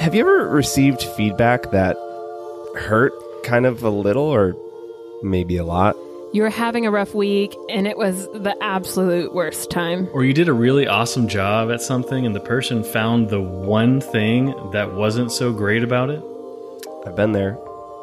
Have 0.00 0.14
you 0.14 0.22
ever 0.22 0.48
received 0.48 1.02
feedback 1.02 1.72
that 1.72 1.94
hurt 2.74 3.12
kind 3.44 3.66
of 3.66 3.82
a 3.82 3.90
little 3.90 4.22
or 4.22 4.56
maybe 5.22 5.58
a 5.58 5.64
lot? 5.64 5.94
You 6.32 6.40
were 6.40 6.48
having 6.48 6.86
a 6.86 6.90
rough 6.90 7.14
week 7.14 7.54
and 7.68 7.86
it 7.86 7.98
was 7.98 8.26
the 8.28 8.56
absolute 8.62 9.34
worst 9.34 9.70
time. 9.70 10.08
Or 10.14 10.24
you 10.24 10.32
did 10.32 10.48
a 10.48 10.54
really 10.54 10.86
awesome 10.86 11.28
job 11.28 11.70
at 11.70 11.82
something 11.82 12.24
and 12.24 12.34
the 12.34 12.40
person 12.40 12.82
found 12.82 13.28
the 13.28 13.42
one 13.42 14.00
thing 14.00 14.54
that 14.72 14.94
wasn't 14.94 15.32
so 15.32 15.52
great 15.52 15.82
about 15.82 16.08
it? 16.08 16.24
I've 17.06 17.14
been 17.14 17.32
there. 17.32 17.58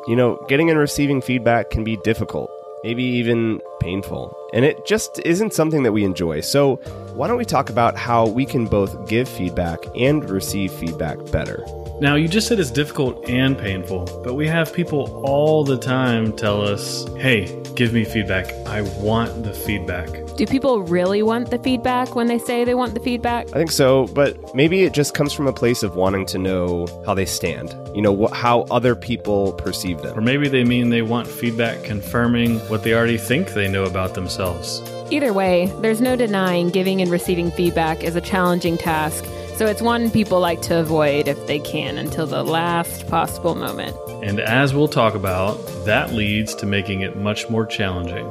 You 0.07 0.16
know, 0.16 0.38
getting 0.48 0.70
and 0.70 0.77
receiving 0.77 1.20
feedback 1.20 1.71
can 1.71 1.84
be 1.84 1.98
difficult, 2.04 2.52
maybe 2.84 3.04
even 3.04 3.59
painful, 3.79 4.38
and 4.54 4.64
it 4.64 4.86
just 4.86 5.20
isn't 5.25 5.54
something 5.54 5.82
that 5.82 5.91
we 5.91 6.05
enjoy. 6.05 6.41
So, 6.41 6.75
why 7.14 7.27
don't 7.27 7.38
we 7.38 7.43
talk 7.43 7.70
about 7.70 7.98
how 7.98 8.27
we 8.27 8.45
can 8.45 8.68
both 8.68 9.09
give 9.09 9.27
feedback 9.27 9.79
and 9.95 10.29
receive 10.29 10.71
feedback 10.71 11.18
better? 11.32 11.66
Now, 12.00 12.14
you 12.14 12.27
just 12.27 12.48
said 12.48 12.59
it's 12.59 12.70
difficult 12.70 13.27
and 13.27 13.58
painful, 13.58 14.21
but 14.23 14.35
we 14.35 14.45
have 14.48 14.71
people 14.71 15.20
all 15.26 15.63
the 15.63 15.80
time 15.80 16.31
tell 16.31 16.62
us, 16.62 17.08
hey, 17.16 17.59
give 17.76 17.91
me 17.91 18.05
feedback. 18.05 18.54
I 18.67 18.84
want 19.02 19.44
the 19.44 19.52
feedback. 19.52 20.07
Do 20.35 20.45
people 20.45 20.84
really 20.84 21.23
want 21.23 21.49
the 21.49 21.57
feedback 21.57 22.13
when 22.13 22.27
they 22.27 22.38
say 22.38 22.63
they 22.63 22.76
want 22.76 22.94
the 22.94 22.99
feedback? 22.99 23.48
I 23.48 23.57
think 23.57 23.71
so, 23.71 24.05
but 24.07 24.54
maybe 24.54 24.84
it 24.84 24.94
just 24.94 25.16
comes 25.16 25.34
from 25.34 25.48
a 25.48 25.54
place 25.54 25.81
of 25.81 25.95
wanting 25.95 26.27
to 26.27 26.38
know 26.38 26.85
how 27.04 27.16
they 27.16 27.26
stand, 27.26 27.76
you 27.95 28.04
know, 28.04 28.27
wh- 28.27 28.32
how 28.32 28.62
other 28.70 28.95
people 28.95 29.54
perceive 29.54 29.99
them. 30.04 30.16
Or 30.16 30.21
maybe 30.21 30.48
they 30.49 30.63
mean 30.63 30.90
they 30.90 31.02
want 31.02 31.27
feedback 31.27 31.84
confirming 31.84 32.59
what 32.70 32.84
they 32.84 32.93
already 32.93 33.18
think 33.18 33.54
they 33.55 33.68
know 33.68 33.85
about 33.85 34.13
themselves. 34.13 34.84
Either 35.09 35.34
way, 35.34 35.73
there's 35.82 36.02
no 36.02 36.16
denying 36.16 36.70
giving 36.70 37.02
and 37.02 37.09
receiving 37.09 37.49
feedback 37.49 38.04
is 38.04 38.16
a 38.16 38.21
challenging 38.21 38.77
task, 38.77 39.26
so 39.57 39.66
it's 39.66 39.81
one 39.81 40.11
people 40.11 40.39
like 40.39 40.61
to 40.61 40.79
avoid 40.79 41.27
if 41.27 41.47
they 41.47 41.57
can 41.57 41.98
until 41.98 42.27
the 42.27 42.43
last 42.43 43.07
possible 43.07 43.55
moment. 43.55 43.98
And 44.23 44.39
as 44.39 44.75
we'll 44.75 44.88
talk 44.88 45.15
about, 45.15 45.55
that 45.85 46.13
leads 46.13 46.54
to 46.55 46.68
making 46.68 47.01
it 47.01 47.18
much 47.18 47.49
more 47.49 47.65
challenging. 47.65 48.27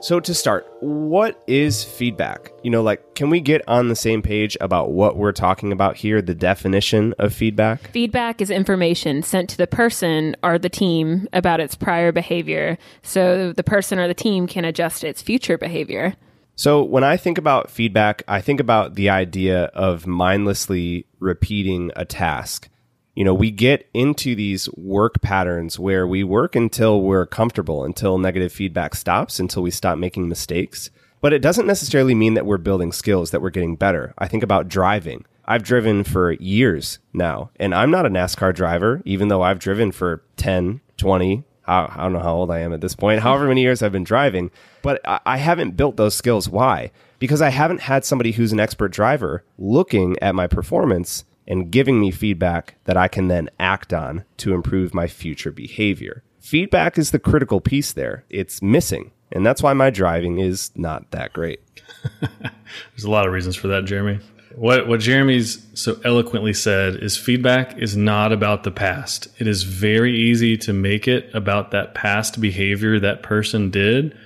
So, 0.00 0.18
to 0.18 0.34
start, 0.34 0.66
what 0.80 1.40
is 1.46 1.84
feedback? 1.84 2.50
You 2.64 2.70
know, 2.70 2.82
like, 2.82 3.14
can 3.14 3.30
we 3.30 3.38
get 3.38 3.62
on 3.68 3.88
the 3.88 3.94
same 3.94 4.20
page 4.20 4.56
about 4.60 4.90
what 4.90 5.16
we're 5.16 5.30
talking 5.30 5.70
about 5.70 5.96
here, 5.96 6.20
the 6.20 6.34
definition 6.34 7.14
of 7.20 7.32
feedback? 7.32 7.90
Feedback 7.92 8.40
is 8.40 8.50
information 8.50 9.22
sent 9.22 9.50
to 9.50 9.56
the 9.58 9.68
person 9.68 10.34
or 10.42 10.58
the 10.58 10.68
team 10.68 11.28
about 11.32 11.60
its 11.60 11.76
prior 11.76 12.10
behavior, 12.10 12.78
so 13.02 13.52
the 13.52 13.62
person 13.62 14.00
or 14.00 14.08
the 14.08 14.14
team 14.14 14.48
can 14.48 14.64
adjust 14.64 15.04
its 15.04 15.22
future 15.22 15.56
behavior. 15.56 16.16
So, 16.54 16.82
when 16.82 17.02
I 17.02 17.16
think 17.16 17.38
about 17.38 17.70
feedback, 17.70 18.22
I 18.28 18.40
think 18.40 18.60
about 18.60 18.94
the 18.94 19.08
idea 19.08 19.64
of 19.66 20.06
mindlessly 20.06 21.06
repeating 21.18 21.90
a 21.96 22.04
task. 22.04 22.68
You 23.14 23.24
know, 23.24 23.34
we 23.34 23.50
get 23.50 23.88
into 23.92 24.34
these 24.34 24.70
work 24.72 25.20
patterns 25.22 25.78
where 25.78 26.06
we 26.06 26.24
work 26.24 26.56
until 26.56 27.02
we're 27.02 27.26
comfortable, 27.26 27.84
until 27.84 28.18
negative 28.18 28.52
feedback 28.52 28.94
stops, 28.94 29.38
until 29.38 29.62
we 29.62 29.70
stop 29.70 29.98
making 29.98 30.28
mistakes. 30.28 30.90
But 31.20 31.32
it 31.32 31.40
doesn't 31.40 31.66
necessarily 31.66 32.14
mean 32.14 32.34
that 32.34 32.46
we're 32.46 32.58
building 32.58 32.90
skills, 32.92 33.30
that 33.30 33.40
we're 33.40 33.50
getting 33.50 33.76
better. 33.76 34.12
I 34.18 34.28
think 34.28 34.42
about 34.42 34.68
driving. 34.68 35.24
I've 35.44 35.62
driven 35.62 36.04
for 36.04 36.32
years 36.32 36.98
now, 37.12 37.50
and 37.56 37.74
I'm 37.74 37.90
not 37.90 38.06
a 38.06 38.10
NASCAR 38.10 38.54
driver, 38.54 39.02
even 39.04 39.28
though 39.28 39.42
I've 39.42 39.58
driven 39.58 39.92
for 39.92 40.22
10, 40.36 40.80
20, 40.96 41.44
I 41.66 41.92
I 41.94 42.02
don't 42.02 42.12
know 42.12 42.20
how 42.20 42.34
old 42.34 42.50
I 42.50 42.60
am 42.60 42.72
at 42.72 42.80
this 42.80 42.94
point, 42.94 43.20
however 43.22 43.46
many 43.48 43.62
years 43.62 43.82
I've 43.82 43.92
been 43.92 44.04
driving, 44.04 44.50
but 44.82 45.00
I 45.04 45.20
I 45.24 45.36
haven't 45.38 45.76
built 45.76 45.96
those 45.96 46.14
skills. 46.14 46.48
Why? 46.48 46.90
Because 47.18 47.40
I 47.40 47.50
haven't 47.50 47.82
had 47.82 48.04
somebody 48.04 48.32
who's 48.32 48.52
an 48.52 48.60
expert 48.60 48.92
driver 48.92 49.44
looking 49.58 50.18
at 50.20 50.34
my 50.34 50.46
performance 50.46 51.24
and 51.46 51.70
giving 51.70 52.00
me 52.00 52.10
feedback 52.10 52.76
that 52.84 52.96
I 52.96 53.08
can 53.08 53.28
then 53.28 53.48
act 53.58 53.92
on 53.92 54.24
to 54.38 54.54
improve 54.54 54.94
my 54.94 55.06
future 55.06 55.50
behavior. 55.50 56.22
Feedback 56.40 56.98
is 56.98 57.10
the 57.10 57.18
critical 57.18 57.60
piece 57.60 57.92
there. 57.92 58.24
It's 58.28 58.62
missing. 58.62 59.12
And 59.30 59.46
that's 59.46 59.62
why 59.62 59.72
my 59.72 59.90
driving 59.90 60.38
is 60.38 60.70
not 60.74 61.10
that 61.12 61.32
great. 61.32 61.60
There's 62.20 63.04
a 63.04 63.10
lot 63.10 63.26
of 63.26 63.32
reasons 63.32 63.56
for 63.56 63.68
that, 63.68 63.84
Jeremy. 63.84 64.20
What 64.54 64.86
what 64.86 65.00
Jeremy's 65.00 65.66
so 65.74 65.98
eloquently 66.04 66.52
said 66.52 66.96
is 66.96 67.16
feedback 67.16 67.78
is 67.78 67.96
not 67.96 68.32
about 68.32 68.64
the 68.64 68.70
past. 68.70 69.28
It 69.38 69.46
is 69.46 69.62
very 69.62 70.14
easy 70.14 70.58
to 70.58 70.74
make 70.74 71.08
it 71.08 71.30
about 71.32 71.70
that 71.70 71.94
past 71.94 72.38
behavior 72.40 73.00
that 73.00 73.22
person 73.22 73.70
did, 73.70 74.16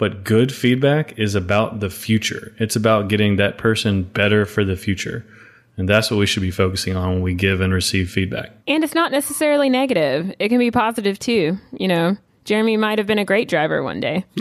but 0.00 0.24
good 0.24 0.50
feedback 0.50 1.18
is 1.18 1.34
about 1.34 1.80
the 1.80 1.90
future. 1.90 2.54
It's 2.58 2.74
about 2.74 3.08
getting 3.08 3.36
that 3.36 3.58
person 3.58 4.02
better 4.02 4.46
for 4.46 4.64
the 4.64 4.74
future. 4.74 5.26
And 5.76 5.86
that's 5.86 6.10
what 6.10 6.16
we 6.16 6.24
should 6.24 6.40
be 6.40 6.50
focusing 6.50 6.96
on 6.96 7.10
when 7.10 7.20
we 7.20 7.34
give 7.34 7.60
and 7.60 7.70
receive 7.70 8.10
feedback. 8.10 8.50
And 8.66 8.82
it's 8.82 8.94
not 8.94 9.12
necessarily 9.12 9.68
negative, 9.68 10.34
it 10.38 10.48
can 10.48 10.58
be 10.58 10.70
positive 10.70 11.18
too. 11.18 11.58
You 11.72 11.88
know, 11.88 12.16
Jeremy 12.46 12.78
might 12.78 12.96
have 12.96 13.06
been 13.06 13.18
a 13.18 13.26
great 13.26 13.46
driver 13.46 13.82
one 13.82 14.00
day. 14.00 14.24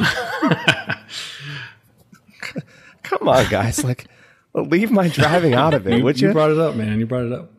Come 3.04 3.28
on, 3.28 3.46
guys. 3.50 3.84
like, 3.84 4.08
leave 4.54 4.92
my 4.92 5.10
driving 5.10 5.56
out 5.56 5.74
of 5.74 5.86
it, 5.90 6.02
would 6.02 6.22
you? 6.22 6.30
you 6.30 6.34
brought 6.34 6.52
it 6.52 6.58
up, 6.58 6.78
man. 6.78 7.00
You 7.00 7.06
brought 7.06 7.26
it 7.26 7.34
up. 7.34 7.52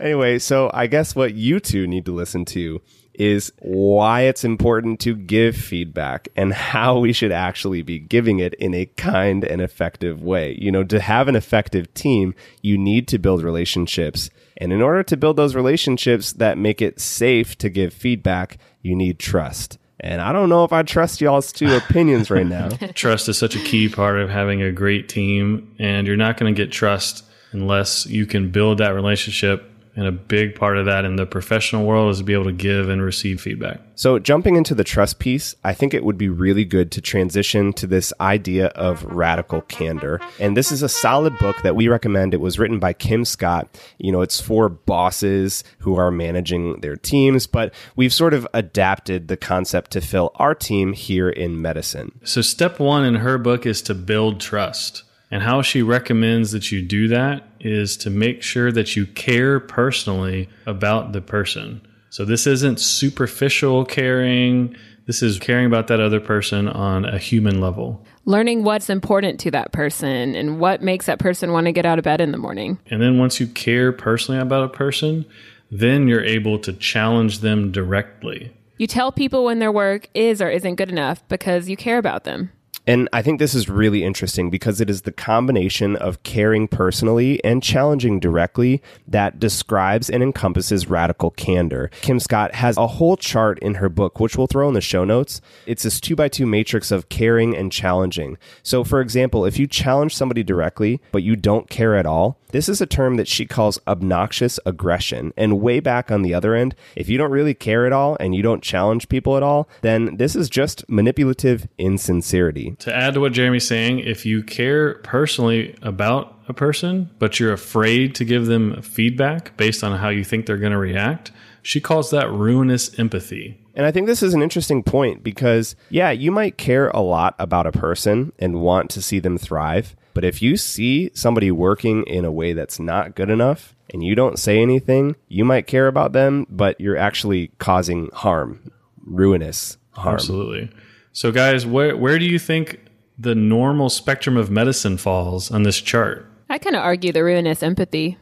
Anyway, 0.00 0.38
so 0.38 0.70
I 0.72 0.86
guess 0.86 1.14
what 1.14 1.34
you 1.34 1.60
two 1.60 1.86
need 1.86 2.06
to 2.06 2.14
listen 2.14 2.46
to 2.46 2.80
is 3.14 3.52
why 3.58 4.22
it's 4.22 4.44
important 4.44 5.00
to 5.00 5.14
give 5.14 5.56
feedback 5.56 6.28
and 6.36 6.52
how 6.52 6.98
we 6.98 7.12
should 7.12 7.32
actually 7.32 7.82
be 7.82 7.98
giving 7.98 8.38
it 8.40 8.54
in 8.54 8.74
a 8.74 8.86
kind 8.86 9.44
and 9.44 9.60
effective 9.60 10.22
way. 10.22 10.56
You 10.60 10.72
know, 10.72 10.84
to 10.84 11.00
have 11.00 11.28
an 11.28 11.36
effective 11.36 11.92
team, 11.94 12.34
you 12.62 12.76
need 12.76 13.08
to 13.08 13.18
build 13.18 13.42
relationships. 13.42 14.30
And 14.56 14.72
in 14.72 14.82
order 14.82 15.02
to 15.04 15.16
build 15.16 15.36
those 15.36 15.54
relationships 15.54 16.32
that 16.34 16.58
make 16.58 16.82
it 16.82 17.00
safe 17.00 17.56
to 17.58 17.68
give 17.68 17.92
feedback, 17.92 18.58
you 18.82 18.94
need 18.94 19.18
trust. 19.18 19.78
And 20.00 20.20
I 20.20 20.32
don't 20.32 20.48
know 20.48 20.64
if 20.64 20.72
I 20.72 20.82
trust 20.82 21.20
y'all's 21.20 21.52
two 21.52 21.74
opinions 21.76 22.30
right 22.30 22.46
now. 22.46 22.68
Trust 22.94 23.28
is 23.28 23.38
such 23.38 23.56
a 23.56 23.60
key 23.60 23.88
part 23.88 24.18
of 24.18 24.28
having 24.28 24.62
a 24.62 24.72
great 24.72 25.08
team, 25.08 25.74
and 25.78 26.06
you're 26.06 26.16
not 26.16 26.36
going 26.36 26.54
to 26.54 26.62
get 26.62 26.72
trust 26.72 27.24
unless 27.52 28.04
you 28.06 28.26
can 28.26 28.50
build 28.50 28.78
that 28.78 28.90
relationship. 28.90 29.70
And 29.96 30.06
a 30.06 30.12
big 30.12 30.56
part 30.56 30.76
of 30.76 30.86
that 30.86 31.04
in 31.04 31.16
the 31.16 31.26
professional 31.26 31.86
world 31.86 32.10
is 32.10 32.18
to 32.18 32.24
be 32.24 32.32
able 32.32 32.44
to 32.44 32.52
give 32.52 32.88
and 32.88 33.00
receive 33.00 33.40
feedback. 33.40 33.80
So, 33.94 34.18
jumping 34.18 34.56
into 34.56 34.74
the 34.74 34.82
trust 34.82 35.20
piece, 35.20 35.54
I 35.62 35.72
think 35.72 35.94
it 35.94 36.04
would 36.04 36.18
be 36.18 36.28
really 36.28 36.64
good 36.64 36.90
to 36.92 37.00
transition 37.00 37.72
to 37.74 37.86
this 37.86 38.12
idea 38.20 38.66
of 38.68 39.04
radical 39.04 39.60
candor. 39.62 40.20
And 40.40 40.56
this 40.56 40.72
is 40.72 40.82
a 40.82 40.88
solid 40.88 41.38
book 41.38 41.62
that 41.62 41.76
we 41.76 41.86
recommend. 41.86 42.34
It 42.34 42.40
was 42.40 42.58
written 42.58 42.80
by 42.80 42.92
Kim 42.92 43.24
Scott. 43.24 43.68
You 43.98 44.10
know, 44.10 44.20
it's 44.20 44.40
for 44.40 44.68
bosses 44.68 45.62
who 45.78 45.96
are 45.96 46.10
managing 46.10 46.80
their 46.80 46.96
teams, 46.96 47.46
but 47.46 47.72
we've 47.94 48.12
sort 48.12 48.34
of 48.34 48.48
adapted 48.52 49.28
the 49.28 49.36
concept 49.36 49.92
to 49.92 50.00
fill 50.00 50.32
our 50.36 50.56
team 50.56 50.92
here 50.92 51.28
in 51.28 51.62
medicine. 51.62 52.18
So, 52.24 52.40
step 52.42 52.80
one 52.80 53.04
in 53.04 53.16
her 53.16 53.38
book 53.38 53.64
is 53.64 53.80
to 53.82 53.94
build 53.94 54.40
trust. 54.40 55.04
And 55.34 55.42
how 55.42 55.62
she 55.62 55.82
recommends 55.82 56.52
that 56.52 56.70
you 56.70 56.80
do 56.80 57.08
that 57.08 57.42
is 57.58 57.96
to 57.96 58.08
make 58.08 58.40
sure 58.40 58.70
that 58.70 58.94
you 58.94 59.04
care 59.04 59.58
personally 59.58 60.48
about 60.64 61.10
the 61.10 61.20
person. 61.20 61.84
So, 62.08 62.24
this 62.24 62.46
isn't 62.46 62.78
superficial 62.78 63.84
caring, 63.84 64.76
this 65.06 65.24
is 65.24 65.40
caring 65.40 65.66
about 65.66 65.88
that 65.88 65.98
other 65.98 66.20
person 66.20 66.68
on 66.68 67.04
a 67.04 67.18
human 67.18 67.60
level. 67.60 68.06
Learning 68.24 68.62
what's 68.62 68.88
important 68.88 69.40
to 69.40 69.50
that 69.50 69.72
person 69.72 70.36
and 70.36 70.60
what 70.60 70.82
makes 70.82 71.06
that 71.06 71.18
person 71.18 71.50
want 71.50 71.66
to 71.66 71.72
get 71.72 71.84
out 71.84 71.98
of 71.98 72.04
bed 72.04 72.20
in 72.20 72.30
the 72.30 72.38
morning. 72.38 72.78
And 72.86 73.02
then 73.02 73.18
once 73.18 73.40
you 73.40 73.48
care 73.48 73.90
personally 73.90 74.40
about 74.40 74.62
a 74.62 74.68
person, 74.68 75.24
then 75.68 76.06
you're 76.06 76.22
able 76.22 76.60
to 76.60 76.72
challenge 76.72 77.40
them 77.40 77.72
directly. 77.72 78.52
You 78.78 78.86
tell 78.86 79.10
people 79.10 79.44
when 79.44 79.58
their 79.58 79.72
work 79.72 80.08
is 80.14 80.40
or 80.40 80.48
isn't 80.48 80.76
good 80.76 80.90
enough 80.90 81.26
because 81.28 81.68
you 81.68 81.76
care 81.76 81.98
about 81.98 82.22
them. 82.22 82.52
And 82.86 83.08
I 83.12 83.22
think 83.22 83.38
this 83.38 83.54
is 83.54 83.68
really 83.68 84.04
interesting 84.04 84.50
because 84.50 84.80
it 84.80 84.90
is 84.90 85.02
the 85.02 85.12
combination 85.12 85.96
of 85.96 86.22
caring 86.22 86.68
personally 86.68 87.42
and 87.42 87.62
challenging 87.62 88.20
directly 88.20 88.82
that 89.08 89.40
describes 89.40 90.10
and 90.10 90.22
encompasses 90.22 90.88
radical 90.88 91.30
candor. 91.30 91.90
Kim 92.02 92.20
Scott 92.20 92.54
has 92.54 92.76
a 92.76 92.86
whole 92.86 93.16
chart 93.16 93.58
in 93.60 93.74
her 93.76 93.88
book, 93.88 94.20
which 94.20 94.36
we'll 94.36 94.46
throw 94.46 94.68
in 94.68 94.74
the 94.74 94.80
show 94.80 95.04
notes. 95.04 95.40
It's 95.66 95.84
this 95.84 95.98
two 95.98 96.14
by 96.14 96.28
two 96.28 96.46
matrix 96.46 96.90
of 96.90 97.08
caring 97.08 97.56
and 97.56 97.72
challenging. 97.72 98.36
So, 98.62 98.84
for 98.84 99.00
example, 99.00 99.46
if 99.46 99.58
you 99.58 99.66
challenge 99.66 100.14
somebody 100.14 100.42
directly, 100.42 101.00
but 101.10 101.22
you 101.22 101.36
don't 101.36 101.70
care 101.70 101.96
at 101.96 102.06
all, 102.06 102.38
this 102.54 102.68
is 102.68 102.80
a 102.80 102.86
term 102.86 103.16
that 103.16 103.26
she 103.26 103.46
calls 103.46 103.80
obnoxious 103.88 104.60
aggression. 104.64 105.32
And 105.36 105.60
way 105.60 105.80
back 105.80 106.12
on 106.12 106.22
the 106.22 106.34
other 106.34 106.54
end, 106.54 106.76
if 106.94 107.08
you 107.08 107.18
don't 107.18 107.32
really 107.32 107.52
care 107.52 107.84
at 107.84 107.92
all 107.92 108.16
and 108.20 108.32
you 108.32 108.42
don't 108.42 108.62
challenge 108.62 109.08
people 109.08 109.36
at 109.36 109.42
all, 109.42 109.68
then 109.80 110.18
this 110.18 110.36
is 110.36 110.48
just 110.48 110.88
manipulative 110.88 111.66
insincerity. 111.78 112.73
To 112.80 112.94
add 112.94 113.14
to 113.14 113.20
what 113.20 113.32
Jeremy's 113.32 113.66
saying, 113.66 114.00
if 114.00 114.26
you 114.26 114.42
care 114.42 114.94
personally 114.96 115.76
about 115.82 116.38
a 116.48 116.52
person, 116.52 117.10
but 117.18 117.40
you're 117.40 117.52
afraid 117.52 118.14
to 118.16 118.24
give 118.24 118.46
them 118.46 118.82
feedback 118.82 119.56
based 119.56 119.82
on 119.82 119.98
how 119.98 120.08
you 120.08 120.24
think 120.24 120.46
they're 120.46 120.58
going 120.58 120.72
to 120.72 120.78
react, 120.78 121.32
she 121.62 121.80
calls 121.80 122.10
that 122.10 122.30
ruinous 122.30 122.98
empathy. 122.98 123.58
And 123.74 123.86
I 123.86 123.90
think 123.90 124.06
this 124.06 124.22
is 124.22 124.34
an 124.34 124.42
interesting 124.42 124.82
point 124.82 125.24
because, 125.24 125.74
yeah, 125.88 126.10
you 126.10 126.30
might 126.30 126.58
care 126.58 126.90
a 126.90 127.00
lot 127.00 127.34
about 127.38 127.66
a 127.66 127.72
person 127.72 128.32
and 128.38 128.60
want 128.60 128.90
to 128.90 129.02
see 129.02 129.18
them 129.18 129.38
thrive. 129.38 129.96
But 130.12 130.24
if 130.24 130.40
you 130.40 130.56
see 130.56 131.10
somebody 131.14 131.50
working 131.50 132.04
in 132.04 132.24
a 132.24 132.30
way 132.30 132.52
that's 132.52 132.78
not 132.78 133.16
good 133.16 133.30
enough 133.30 133.74
and 133.92 134.04
you 134.04 134.14
don't 134.14 134.38
say 134.38 134.60
anything, 134.60 135.16
you 135.28 135.44
might 135.44 135.66
care 135.66 135.88
about 135.88 136.12
them, 136.12 136.46
but 136.48 136.80
you're 136.80 136.96
actually 136.96 137.48
causing 137.58 138.10
harm, 138.12 138.70
ruinous 139.04 139.76
harm. 139.90 140.14
Absolutely. 140.14 140.70
So, 141.16 141.30
guys, 141.30 141.64
where 141.64 141.96
where 141.96 142.18
do 142.18 142.24
you 142.24 142.40
think 142.40 142.80
the 143.16 143.36
normal 143.36 143.88
spectrum 143.88 144.36
of 144.36 144.50
medicine 144.50 144.96
falls 144.96 145.48
on 145.48 145.62
this 145.62 145.80
chart? 145.80 146.28
I 146.50 146.58
kind 146.58 146.74
of 146.74 146.82
argue 146.82 147.12
the 147.12 147.22
ruinous 147.22 147.62
empathy. 147.62 148.18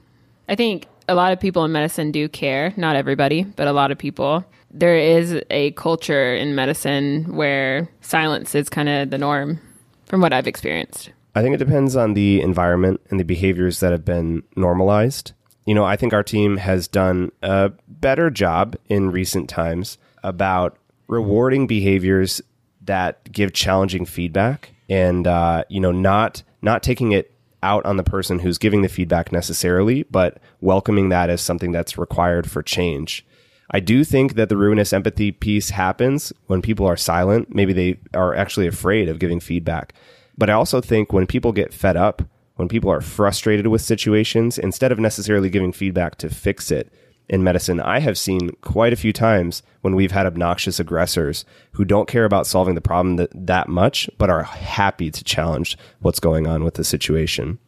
I 0.46 0.56
think 0.56 0.86
a 1.08 1.14
lot 1.14 1.32
of 1.32 1.40
people 1.40 1.64
in 1.64 1.72
medicine 1.72 2.12
do 2.12 2.28
care. 2.28 2.74
Not 2.76 2.94
everybody, 2.94 3.44
but 3.44 3.66
a 3.66 3.72
lot 3.72 3.92
of 3.92 3.96
people. 3.96 4.44
There 4.70 4.94
is 4.94 5.40
a 5.48 5.70
culture 5.70 6.34
in 6.34 6.54
medicine 6.54 7.34
where 7.34 7.88
silence 8.02 8.54
is 8.54 8.68
kind 8.68 8.90
of 8.90 9.08
the 9.08 9.16
norm, 9.16 9.58
from 10.04 10.20
what 10.20 10.34
I've 10.34 10.46
experienced. 10.46 11.12
I 11.34 11.40
think 11.40 11.54
it 11.54 11.64
depends 11.64 11.96
on 11.96 12.12
the 12.12 12.42
environment 12.42 13.00
and 13.08 13.18
the 13.18 13.24
behaviors 13.24 13.80
that 13.80 13.92
have 13.92 14.04
been 14.04 14.42
normalized. 14.54 15.32
You 15.64 15.74
know, 15.74 15.84
I 15.84 15.96
think 15.96 16.12
our 16.12 16.22
team 16.22 16.58
has 16.58 16.88
done 16.88 17.32
a 17.42 17.72
better 17.88 18.28
job 18.28 18.76
in 18.90 19.10
recent 19.10 19.48
times 19.48 19.96
about 20.22 20.76
rewarding 21.08 21.66
behaviors 21.66 22.42
that 22.84 23.30
give 23.32 23.52
challenging 23.52 24.04
feedback 24.04 24.74
and 24.88 25.26
uh, 25.26 25.64
you 25.68 25.80
know 25.80 25.92
not 25.92 26.42
not 26.60 26.82
taking 26.82 27.12
it 27.12 27.32
out 27.62 27.84
on 27.86 27.96
the 27.96 28.04
person 28.04 28.40
who's 28.40 28.58
giving 28.58 28.82
the 28.82 28.88
feedback 28.88 29.30
necessarily, 29.32 30.02
but 30.04 30.38
welcoming 30.60 31.10
that 31.10 31.30
as 31.30 31.40
something 31.40 31.72
that's 31.72 31.96
required 31.96 32.50
for 32.50 32.62
change. 32.62 33.24
I 33.70 33.80
do 33.80 34.04
think 34.04 34.34
that 34.34 34.48
the 34.48 34.56
ruinous 34.56 34.92
empathy 34.92 35.32
piece 35.32 35.70
happens 35.70 36.32
when 36.46 36.60
people 36.60 36.86
are 36.86 36.96
silent. 36.96 37.54
Maybe 37.54 37.72
they 37.72 37.98
are 38.14 38.34
actually 38.34 38.66
afraid 38.66 39.08
of 39.08 39.18
giving 39.18 39.40
feedback. 39.40 39.94
But 40.36 40.50
I 40.50 40.54
also 40.54 40.80
think 40.80 41.12
when 41.12 41.26
people 41.26 41.52
get 41.52 41.72
fed 41.72 41.96
up, 41.96 42.22
when 42.56 42.68
people 42.68 42.90
are 42.90 43.00
frustrated 43.00 43.68
with 43.68 43.80
situations, 43.80 44.58
instead 44.58 44.92
of 44.92 44.98
necessarily 44.98 45.48
giving 45.48 45.72
feedback 45.72 46.16
to 46.16 46.28
fix 46.28 46.70
it, 46.70 46.92
in 47.32 47.42
medicine, 47.42 47.80
I 47.80 47.98
have 48.00 48.18
seen 48.18 48.50
quite 48.60 48.92
a 48.92 48.96
few 48.96 49.12
times 49.12 49.62
when 49.80 49.96
we've 49.96 50.12
had 50.12 50.26
obnoxious 50.26 50.78
aggressors 50.78 51.46
who 51.72 51.82
don't 51.82 52.06
care 52.06 52.26
about 52.26 52.46
solving 52.46 52.74
the 52.74 52.82
problem 52.82 53.16
that, 53.16 53.30
that 53.34 53.68
much, 53.68 54.08
but 54.18 54.28
are 54.28 54.42
happy 54.42 55.10
to 55.10 55.24
challenge 55.24 55.78
what's 56.00 56.20
going 56.20 56.46
on 56.46 56.62
with 56.62 56.74
the 56.74 56.84
situation. 56.84 57.58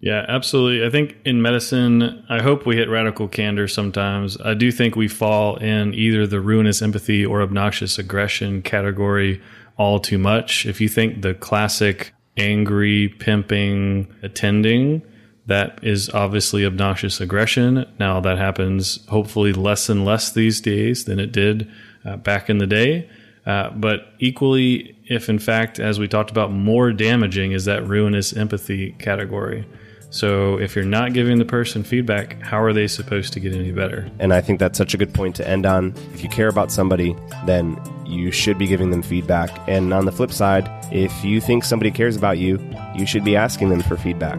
Yeah, 0.00 0.26
absolutely. 0.28 0.86
I 0.86 0.90
think 0.90 1.16
in 1.24 1.40
medicine, 1.40 2.26
I 2.28 2.42
hope 2.42 2.66
we 2.66 2.76
hit 2.76 2.90
radical 2.90 3.26
candor 3.26 3.66
sometimes. 3.68 4.38
I 4.42 4.52
do 4.52 4.70
think 4.70 4.96
we 4.96 5.08
fall 5.08 5.56
in 5.56 5.94
either 5.94 6.26
the 6.26 6.42
ruinous 6.42 6.82
empathy 6.82 7.24
or 7.24 7.40
obnoxious 7.40 7.98
aggression 7.98 8.60
category 8.60 9.40
all 9.78 9.98
too 9.98 10.18
much. 10.18 10.66
If 10.66 10.78
you 10.78 10.90
think 10.90 11.22
the 11.22 11.32
classic 11.32 12.12
angry, 12.36 13.08
pimping, 13.18 14.14
attending, 14.22 15.00
that 15.46 15.78
is 15.82 16.10
obviously 16.10 16.66
obnoxious 16.66 17.20
aggression. 17.20 17.86
Now, 17.98 18.20
that 18.20 18.38
happens 18.38 19.04
hopefully 19.06 19.52
less 19.52 19.88
and 19.88 20.04
less 20.04 20.32
these 20.32 20.60
days 20.60 21.04
than 21.04 21.18
it 21.18 21.32
did 21.32 21.70
uh, 22.04 22.16
back 22.16 22.50
in 22.50 22.58
the 22.58 22.66
day. 22.66 23.08
Uh, 23.46 23.70
but 23.70 24.08
equally, 24.18 24.96
if 25.04 25.28
in 25.28 25.38
fact, 25.38 25.78
as 25.78 26.00
we 26.00 26.08
talked 26.08 26.30
about, 26.30 26.50
more 26.50 26.92
damaging 26.92 27.52
is 27.52 27.64
that 27.66 27.86
ruinous 27.86 28.36
empathy 28.36 28.92
category. 28.98 29.64
So, 30.10 30.58
if 30.58 30.74
you're 30.74 30.84
not 30.84 31.12
giving 31.12 31.38
the 31.38 31.44
person 31.44 31.82
feedback, 31.82 32.40
how 32.40 32.62
are 32.62 32.72
they 32.72 32.86
supposed 32.86 33.32
to 33.34 33.40
get 33.40 33.52
any 33.52 33.72
better? 33.72 34.08
And 34.18 34.32
I 34.32 34.40
think 34.40 34.60
that's 34.60 34.78
such 34.78 34.94
a 34.94 34.96
good 34.96 35.12
point 35.12 35.36
to 35.36 35.46
end 35.46 35.66
on. 35.66 35.94
If 36.14 36.22
you 36.22 36.28
care 36.28 36.48
about 36.48 36.72
somebody, 36.72 37.14
then 37.44 37.78
you 38.06 38.30
should 38.30 38.56
be 38.56 38.66
giving 38.66 38.90
them 38.90 39.02
feedback. 39.02 39.50
And 39.68 39.92
on 39.92 40.06
the 40.06 40.12
flip 40.12 40.32
side, 40.32 40.70
if 40.92 41.24
you 41.24 41.40
think 41.40 41.64
somebody 41.64 41.90
cares 41.90 42.16
about 42.16 42.38
you, 42.38 42.58
you 42.94 43.04
should 43.04 43.24
be 43.24 43.36
asking 43.36 43.68
them 43.68 43.82
for 43.82 43.96
feedback. 43.96 44.38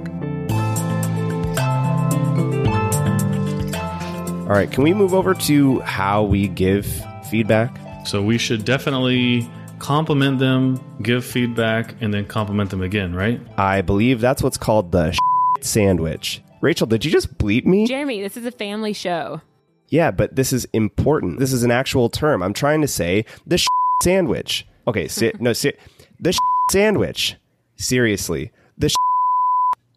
All 4.48 4.54
right, 4.54 4.72
can 4.72 4.82
we 4.86 4.94
move 4.94 5.14
over 5.14 5.34
to 5.34 5.82
how 5.82 6.24
we 6.24 6.48
give 6.48 6.86
feedback? 7.30 7.78
So 8.08 8.24
we 8.24 8.38
should 8.38 8.64
definitely 8.64 9.46
compliment 9.78 10.40
them, 10.40 10.80
give 11.04 11.26
feedback, 11.26 11.96
and 12.00 12.14
then 12.14 12.26
compliment 12.26 12.70
them 12.70 12.82
again, 12.82 13.14
right? 13.14 13.42
I 13.58 13.82
believe 13.82 14.22
that's 14.22 14.42
what's 14.42 14.56
called 14.56 14.94
the 14.94 15.18
sandwich. 15.60 16.42
Rachel, 16.62 16.88
did 16.88 17.04
you 17.04 17.12
just 17.12 17.38
bleep 17.38 17.66
me? 17.66 17.88
Jeremy, 17.88 18.22
this 18.22 18.38
is 18.38 18.46
a 18.46 18.52
family 18.52 18.94
show. 18.94 19.42
Yeah, 19.90 20.12
but 20.12 20.38
this 20.38 20.54
is 20.54 20.66
important. 20.72 21.40
This 21.40 21.52
is 21.52 21.64
an 21.64 21.72
actual 21.72 22.08
term. 22.08 22.42
I'm 22.42 22.54
trying 22.54 22.80
to 22.80 22.88
say 22.88 23.26
the 23.46 23.62
sandwich. 24.02 24.66
Okay, 24.88 25.10
si- 25.10 25.34
no, 25.42 25.52
si- 25.52 25.74
the 26.22 26.38
sandwich. 26.72 27.36
Seriously, 27.76 28.54
the. 28.78 28.96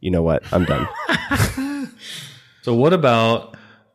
You 0.01 0.11
know 0.11 0.23
what? 0.23 0.43
I'm 0.53 0.65
done. 0.65 0.89
So 2.63 2.75
what 2.75 2.93
about 2.93 3.50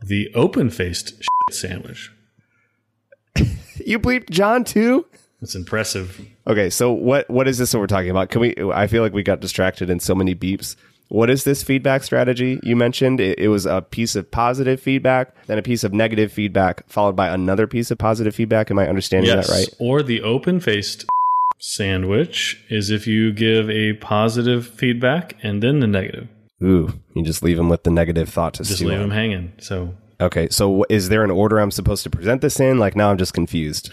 the 0.05 0.31
open-faced 0.33 1.23
sandwich? 1.51 2.11
you 3.85 3.99
bleeped 3.99 4.29
John 4.29 4.63
too. 4.63 5.05
That's 5.41 5.55
impressive. 5.55 6.25
Okay, 6.47 6.69
so 6.69 6.91
what 6.91 7.29
what 7.29 7.47
is 7.47 7.57
this 7.57 7.71
that 7.71 7.79
we're 7.79 7.87
talking 7.87 8.09
about? 8.09 8.29
Can 8.29 8.41
we? 8.41 8.55
I 8.73 8.87
feel 8.87 9.03
like 9.03 9.13
we 9.13 9.23
got 9.23 9.41
distracted 9.41 9.89
in 9.89 9.99
so 9.99 10.15
many 10.15 10.33
beeps. 10.33 10.75
What 11.09 11.29
is 11.29 11.43
this 11.43 11.61
feedback 11.61 12.03
strategy 12.03 12.59
you 12.63 12.75
mentioned? 12.75 13.19
It, 13.19 13.37
it, 13.37 13.49
was 13.49 13.67
a 13.67 13.81
piece 13.81 14.15
of 14.15 14.31
positive 14.31 14.79
feedback, 14.79 15.35
then 15.45 15.59
a 15.59 15.61
piece 15.61 15.83
of 15.83 15.93
negative 15.93 16.31
feedback, 16.31 16.87
followed 16.89 17.15
by 17.15 17.27
another 17.27 17.67
piece 17.67 17.91
of 17.91 17.99
positive 17.99 18.33
feedback. 18.33 18.71
Am 18.71 18.79
I 18.79 18.87
understanding 18.87 19.29
yes. 19.29 19.47
that 19.47 19.53
right? 19.53 19.69
Or 19.77 20.01
the 20.01 20.23
open 20.23 20.59
faced 20.59 21.05
sandwich 21.59 22.63
is 22.69 22.89
if 22.89 23.05
you 23.05 23.31
give 23.31 23.69
a 23.69 23.93
positive 23.93 24.67
feedback 24.67 25.35
and 25.43 25.61
then 25.61 25.79
the 25.79 25.87
negative. 25.87 26.27
Ooh, 26.63 26.93
you 27.13 27.23
just 27.23 27.43
leave 27.43 27.57
them 27.57 27.69
with 27.69 27.83
the 27.83 27.91
negative 27.91 28.29
thought 28.29 28.53
to 28.55 28.63
Just 28.63 28.81
leave 28.81 28.97
them 28.97 29.11
hanging. 29.11 29.53
So 29.59 29.93
Okay, 30.21 30.47
so 30.49 30.85
is 30.89 31.09
there 31.09 31.23
an 31.23 31.31
order 31.31 31.59
I'm 31.59 31.71
supposed 31.71 32.03
to 32.03 32.09
present 32.09 32.41
this 32.41 32.59
in? 32.59 32.77
Like 32.77 32.95
now 32.95 33.11
I'm 33.11 33.17
just 33.17 33.33
confused. 33.33 33.91